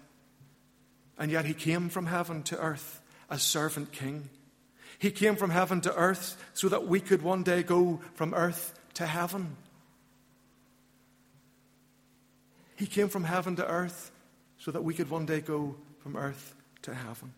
and 1.20 1.30
yet 1.30 1.44
he 1.44 1.54
came 1.54 1.88
from 1.88 2.06
heaven 2.06 2.42
to 2.44 2.58
earth 2.58 3.00
as 3.30 3.42
servant 3.42 3.92
king. 3.92 4.28
He 4.98 5.12
came 5.12 5.36
from 5.36 5.50
heaven 5.50 5.80
to 5.82 5.94
earth 5.94 6.42
so 6.54 6.68
that 6.68 6.88
we 6.88 6.98
could 6.98 7.22
one 7.22 7.44
day 7.44 7.62
go 7.62 8.00
from 8.14 8.34
earth 8.34 8.74
to 8.94 9.06
heaven. 9.06 9.56
He 12.74 12.86
came 12.86 13.08
from 13.08 13.24
heaven 13.24 13.54
to 13.56 13.66
earth 13.66 14.10
so 14.58 14.70
that 14.70 14.82
we 14.82 14.94
could 14.94 15.10
one 15.10 15.26
day 15.26 15.40
go 15.40 15.76
from 16.02 16.16
earth 16.16 16.54
to 16.82 16.94
heaven. 16.94 17.34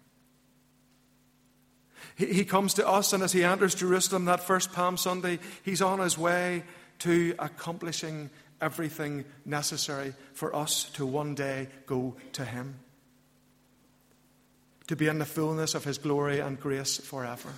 He, 2.15 2.27
he 2.27 2.45
comes 2.45 2.75
to 2.75 2.89
us, 2.89 3.13
and 3.13 3.23
as 3.23 3.33
he 3.33 3.45
enters 3.45 3.75
Jerusalem 3.75 4.27
that 4.27 4.41
first 4.41 4.73
Palm 4.73 4.97
Sunday, 4.97 5.41
he's 5.65 5.83
on 5.83 5.99
his 5.99 6.17
way 6.17 6.63
to 7.01 7.35
accomplishing 7.39 8.31
everything 8.61 9.25
necessary 9.45 10.15
for 10.35 10.55
us 10.55 10.85
to 10.95 11.05
one 11.05 11.35
day 11.35 11.69
go 11.87 12.15
to 12.35 12.45
him, 12.45 12.79
to 14.89 14.97
be 14.97 15.09
in 15.09 15.19
the 15.19 15.25
fullness 15.25 15.75
of 15.75 15.85
his 15.85 15.99
glory 15.99 16.41
and 16.41 16.61
grace 16.61 16.99
forever. 16.99 17.51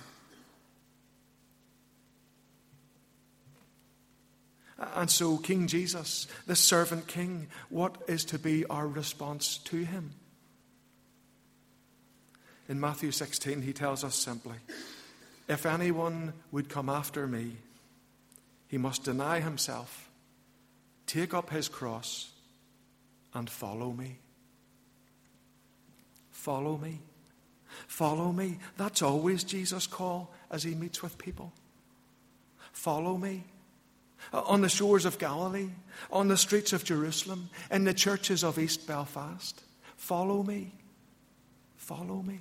And 4.95 5.09
so, 5.09 5.37
King 5.37 5.67
Jesus, 5.67 6.27
the 6.47 6.55
servant 6.55 7.07
king, 7.07 7.47
what 7.69 7.97
is 8.07 8.25
to 8.25 8.39
be 8.39 8.65
our 8.65 8.87
response 8.87 9.57
to 9.59 9.77
him? 9.77 10.11
In 12.67 12.79
Matthew 12.79 13.11
16, 13.11 13.61
he 13.61 13.73
tells 13.73 14.03
us 14.03 14.15
simply 14.15 14.57
If 15.47 15.65
anyone 15.65 16.33
would 16.51 16.67
come 16.67 16.89
after 16.89 17.25
me, 17.25 17.57
he 18.67 18.77
must 18.77 19.03
deny 19.03 19.39
himself, 19.39 20.09
take 21.07 21.33
up 21.33 21.51
his 21.51 21.69
cross, 21.69 22.31
and 23.33 23.49
follow 23.49 23.91
me. 23.91 24.17
Follow 26.31 26.77
me. 26.77 26.99
Follow 27.87 28.31
me. 28.31 28.57
That's 28.77 29.01
always 29.01 29.43
Jesus' 29.43 29.87
call 29.87 30.33
as 30.51 30.63
he 30.63 30.75
meets 30.75 31.01
with 31.01 31.17
people. 31.17 31.53
Follow 32.71 33.17
me. 33.17 33.43
Uh, 34.33 34.41
on 34.41 34.61
the 34.61 34.69
shores 34.69 35.05
of 35.05 35.19
Galilee, 35.19 35.69
on 36.11 36.27
the 36.27 36.37
streets 36.37 36.73
of 36.73 36.83
Jerusalem, 36.83 37.49
in 37.69 37.83
the 37.83 37.93
churches 37.93 38.43
of 38.43 38.57
East 38.57 38.87
Belfast. 38.87 39.61
Follow 39.97 40.41
me. 40.41 40.71
Follow 41.75 42.23
me. 42.23 42.39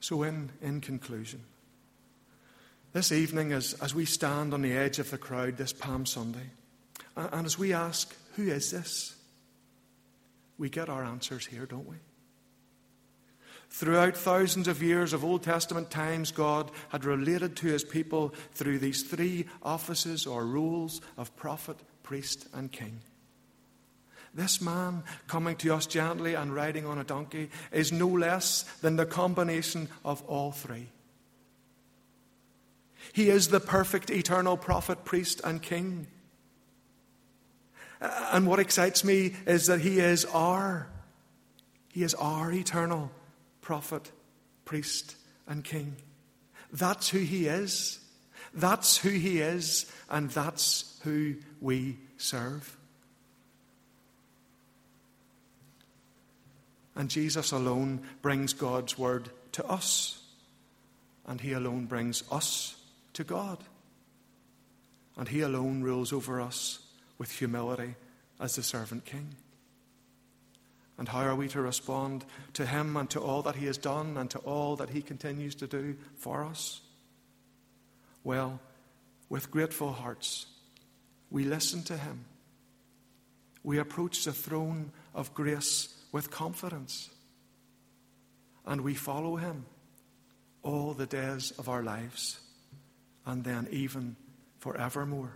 So, 0.00 0.24
in, 0.24 0.50
in 0.60 0.80
conclusion, 0.80 1.42
this 2.92 3.12
evening, 3.12 3.52
as, 3.52 3.74
as 3.74 3.94
we 3.94 4.04
stand 4.04 4.52
on 4.52 4.62
the 4.62 4.72
edge 4.72 4.98
of 4.98 5.10
the 5.10 5.18
crowd 5.18 5.56
this 5.56 5.72
Palm 5.72 6.06
Sunday, 6.06 6.50
and, 7.16 7.28
and 7.32 7.46
as 7.46 7.58
we 7.58 7.72
ask, 7.72 8.14
Who 8.36 8.48
is 8.48 8.70
this? 8.70 9.14
we 10.58 10.68
get 10.68 10.88
our 10.88 11.02
answers 11.02 11.46
here, 11.46 11.66
don't 11.66 11.88
we? 11.88 11.96
Throughout 13.68 14.16
thousands 14.16 14.68
of 14.68 14.82
years 14.82 15.12
of 15.12 15.24
Old 15.24 15.42
Testament 15.42 15.90
times, 15.90 16.30
God 16.30 16.70
had 16.90 17.04
related 17.04 17.56
to 17.56 17.66
his 17.66 17.82
people 17.82 18.34
through 18.52 18.78
these 18.78 19.02
three 19.02 19.46
offices 19.62 20.26
or 20.26 20.46
roles 20.46 21.00
of 21.16 21.34
prophet, 21.36 21.78
priest, 22.02 22.46
and 22.52 22.70
king. 22.70 23.00
This 24.34 24.60
man 24.60 25.02
coming 25.26 25.56
to 25.56 25.74
us 25.74 25.86
gently 25.86 26.34
and 26.34 26.54
riding 26.54 26.86
on 26.86 26.98
a 26.98 27.04
donkey 27.04 27.50
is 27.72 27.92
no 27.92 28.08
less 28.08 28.62
than 28.82 28.96
the 28.96 29.06
combination 29.06 29.88
of 30.04 30.22
all 30.28 30.52
three. 30.52 30.88
He 33.12 33.30
is 33.30 33.48
the 33.48 33.60
perfect 33.60 34.10
eternal 34.10 34.56
prophet, 34.56 35.04
priest, 35.04 35.40
and 35.44 35.60
king. 35.60 36.06
Uh, 38.02 38.30
and 38.32 38.46
what 38.46 38.58
excites 38.58 39.04
me 39.04 39.32
is 39.46 39.68
that 39.68 39.80
he 39.80 40.00
is 40.00 40.24
our, 40.26 40.88
he 41.92 42.02
is 42.02 42.14
our 42.14 42.52
eternal 42.52 43.10
prophet, 43.60 44.10
priest, 44.64 45.16
and 45.46 45.62
king. 45.62 45.94
That's 46.72 47.08
who 47.08 47.20
he 47.20 47.46
is. 47.46 48.00
That's 48.52 48.98
who 48.98 49.08
he 49.08 49.40
is, 49.40 49.90
and 50.10 50.28
that's 50.30 51.00
who 51.04 51.36
we 51.60 51.96
serve. 52.18 52.76
And 56.94 57.08
Jesus 57.08 57.52
alone 57.52 58.02
brings 58.20 58.52
God's 58.52 58.98
word 58.98 59.30
to 59.52 59.64
us, 59.64 60.22
and 61.26 61.40
he 61.40 61.52
alone 61.52 61.86
brings 61.86 62.24
us 62.30 62.76
to 63.14 63.24
God. 63.24 63.58
And 65.16 65.28
he 65.28 65.40
alone 65.40 65.82
rules 65.82 66.12
over 66.12 66.40
us 66.40 66.81
with 67.22 67.30
humility 67.30 67.94
as 68.40 68.56
the 68.56 68.64
servant 68.64 69.04
king. 69.04 69.36
And 70.98 71.08
how 71.08 71.20
are 71.20 71.36
we 71.36 71.46
to 71.50 71.62
respond 71.62 72.24
to 72.54 72.66
him 72.66 72.96
and 72.96 73.08
to 73.10 73.20
all 73.20 73.42
that 73.42 73.54
he 73.54 73.66
has 73.66 73.78
done 73.78 74.16
and 74.16 74.28
to 74.30 74.40
all 74.40 74.74
that 74.74 74.90
he 74.90 75.02
continues 75.02 75.54
to 75.54 75.68
do 75.68 75.96
for 76.16 76.42
us? 76.42 76.80
Well, 78.24 78.58
with 79.28 79.52
grateful 79.52 79.92
hearts, 79.92 80.46
we 81.30 81.44
listen 81.44 81.84
to 81.84 81.96
him. 81.96 82.24
We 83.62 83.78
approach 83.78 84.24
the 84.24 84.32
throne 84.32 84.90
of 85.14 85.32
grace 85.32 85.94
with 86.10 86.28
confidence. 86.28 87.08
And 88.66 88.80
we 88.80 88.94
follow 88.94 89.36
him 89.36 89.64
all 90.64 90.92
the 90.92 91.06
days 91.06 91.52
of 91.52 91.68
our 91.68 91.84
lives, 91.84 92.40
and 93.24 93.44
then 93.44 93.68
even 93.70 94.16
forevermore, 94.58 95.34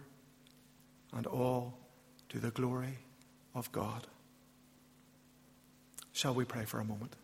and 1.16 1.26
all 1.26 1.78
to 2.28 2.38
the 2.38 2.50
glory 2.50 2.98
of 3.54 3.72
God. 3.72 4.06
Shall 6.12 6.34
we 6.34 6.44
pray 6.44 6.64
for 6.64 6.78
a 6.80 6.84
moment? 6.84 7.14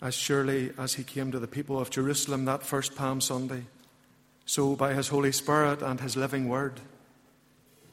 As 0.00 0.14
surely 0.14 0.72
as 0.76 0.94
he 0.94 1.04
came 1.04 1.30
to 1.30 1.38
the 1.38 1.46
people 1.46 1.78
of 1.78 1.90
Jerusalem 1.90 2.44
that 2.46 2.64
first 2.64 2.96
Palm 2.96 3.20
Sunday, 3.20 3.66
so 4.44 4.74
by 4.74 4.94
his 4.94 5.08
Holy 5.08 5.30
Spirit 5.30 5.80
and 5.80 6.00
his 6.00 6.16
living 6.16 6.48
word, 6.48 6.80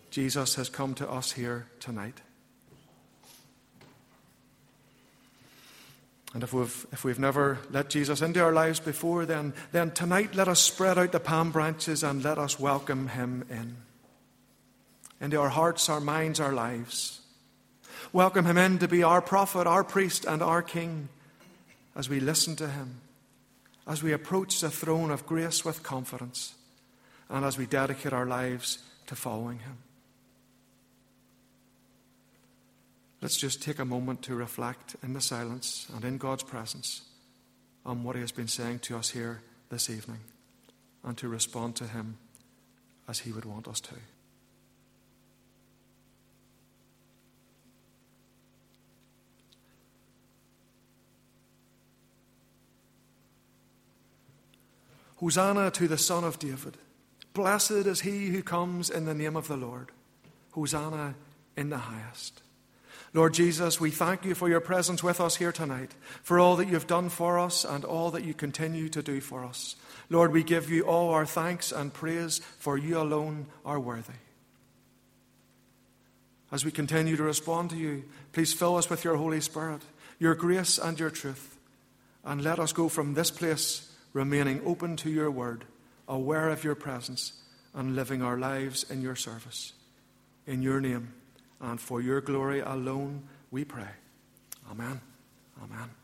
Jesus 0.10 0.56
has 0.56 0.70
come 0.70 0.96
to 0.96 1.10
us 1.10 1.34
here 1.34 1.68
tonight. 1.80 2.22
And 6.34 6.44
if 6.44 6.54
we've, 6.54 6.86
if 6.92 7.04
we've 7.04 7.20
never 7.20 7.58
let 7.72 7.90
Jesus 7.90 8.22
into 8.22 8.44
our 8.44 8.54
lives 8.54 8.80
before, 8.80 9.26
then, 9.26 9.54
then 9.72 9.92
tonight 9.92 10.36
let 10.36 10.48
us 10.48 10.60
spread 10.60 11.00
out 11.00 11.12
the 11.12 11.20
palm 11.20 11.52
branches 11.52 12.04
and 12.04 12.24
let 12.24 12.38
us 12.38 12.60
welcome 12.60 13.08
him 13.08 13.46
in. 13.50 13.78
Into 15.20 15.40
our 15.40 15.50
hearts, 15.50 15.90
our 15.90 16.00
minds, 16.00 16.40
our 16.40 16.54
lives. 16.54 17.22
Welcome 18.14 18.46
him 18.46 18.58
in 18.58 18.78
to 18.80 18.88
be 18.88 19.02
our 19.04 19.22
prophet, 19.22 19.66
our 19.66 19.84
priest, 19.84 20.26
and 20.26 20.42
our 20.42 20.62
king 20.62 21.10
as 21.96 22.10
we 22.10 22.20
listen 22.20 22.56
to 22.58 22.70
him, 22.70 23.02
as 23.88 24.04
we 24.04 24.14
approach 24.14 24.62
the 24.62 24.70
throne 24.70 25.12
of 25.12 25.26
grace 25.26 25.66
with 25.66 25.84
confidence, 25.84 26.54
and 27.30 27.44
as 27.44 27.58
we 27.58 27.66
dedicate 27.66 28.14
our 28.14 28.26
lives 28.26 28.80
to 29.08 29.16
following 29.16 29.60
him. 29.60 29.78
Let's 33.22 33.38
just 33.38 33.62
take 33.62 33.80
a 33.80 33.86
moment 33.86 34.22
to 34.24 34.36
reflect 34.36 34.96
in 35.04 35.14
the 35.14 35.22
silence 35.22 35.88
and 35.94 36.06
in 36.06 36.18
God's 36.18 36.44
presence 36.44 37.02
on 37.86 38.04
what 38.04 38.16
He 38.16 38.22
has 38.22 38.32
been 38.32 38.48
saying 38.48 38.80
to 38.80 38.98
us 38.98 39.10
here 39.10 39.42
this 39.70 39.90
evening 39.90 40.20
and 41.04 41.18
to 41.18 41.28
respond 41.28 41.76
to 41.78 41.88
Him 41.88 42.18
as 43.08 43.20
He 43.20 43.32
would 43.32 43.46
want 43.46 43.68
us 43.68 43.82
to. 43.82 43.96
Hosanna 55.20 55.70
to 55.72 55.88
the 55.90 55.98
Son 55.98 56.24
of 56.24 56.40
David. 56.40 56.78
Blessed 57.34 57.72
is 57.72 58.02
he 58.02 58.28
who 58.28 58.42
comes 58.42 58.90
in 58.90 59.04
the 59.04 59.14
name 59.14 59.36
of 59.36 59.50
the 59.50 59.58
Lord. 59.58 59.92
Hosanna 60.52 61.16
in 61.58 61.70
the 61.70 61.78
highest. 61.78 62.42
Lord 63.14 63.34
Jesus, 63.34 63.80
we 63.80 63.90
thank 63.90 64.24
you 64.24 64.36
for 64.36 64.48
your 64.48 64.60
presence 64.60 65.02
with 65.02 65.20
us 65.20 65.36
here 65.36 65.52
tonight, 65.52 65.96
for 66.22 66.40
all 66.40 66.56
that 66.58 66.68
you've 66.68 66.86
done 66.86 67.10
for 67.10 67.40
us 67.40 67.66
and 67.66 67.84
all 67.84 68.12
that 68.12 68.24
you 68.24 68.36
continue 68.36 68.88
to 68.90 69.02
do 69.02 69.20
for 69.20 69.44
us. 69.44 69.76
Lord, 70.12 70.32
we 70.32 70.44
give 70.44 70.70
you 70.70 70.84
all 70.84 71.10
our 71.10 71.26
thanks 71.26 71.72
and 71.72 71.94
praise, 71.94 72.40
for 72.60 72.78
you 72.78 73.00
alone 73.00 73.48
are 73.66 73.80
worthy. 73.80 74.14
As 76.52 76.64
we 76.64 76.72
continue 76.72 77.16
to 77.16 77.24
respond 77.24 77.72
to 77.72 77.78
you, 77.78 78.04
please 78.32 78.54
fill 78.54 78.76
us 78.76 78.90
with 78.90 79.04
your 79.04 79.18
Holy 79.18 79.42
Spirit, 79.42 79.82
your 80.20 80.36
grace 80.36 80.78
and 80.78 81.00
your 81.00 81.12
truth, 81.12 81.58
and 82.24 82.44
let 82.44 82.60
us 82.60 82.74
go 82.74 82.90
from 82.90 83.14
this 83.14 83.32
place 83.32 83.92
remaining 84.14 84.62
open 84.66 84.96
to 84.98 85.10
your 85.10 85.32
word, 85.32 85.66
aware 86.08 86.50
of 86.50 86.64
your 86.64 86.76
presence, 86.76 87.34
and 87.74 87.96
living 87.96 88.22
our 88.22 88.38
lives 88.38 88.84
in 88.90 89.02
your 89.02 89.16
service. 89.16 89.74
In 90.46 90.62
your 90.62 90.82
name 90.82 91.14
and 91.62 91.80
for 91.80 92.02
your 92.02 92.22
glory 92.22 92.60
alone 92.62 93.24
we 93.52 93.66
pray. 93.66 93.90
Amen. 94.72 95.02
Amen. 95.64 95.99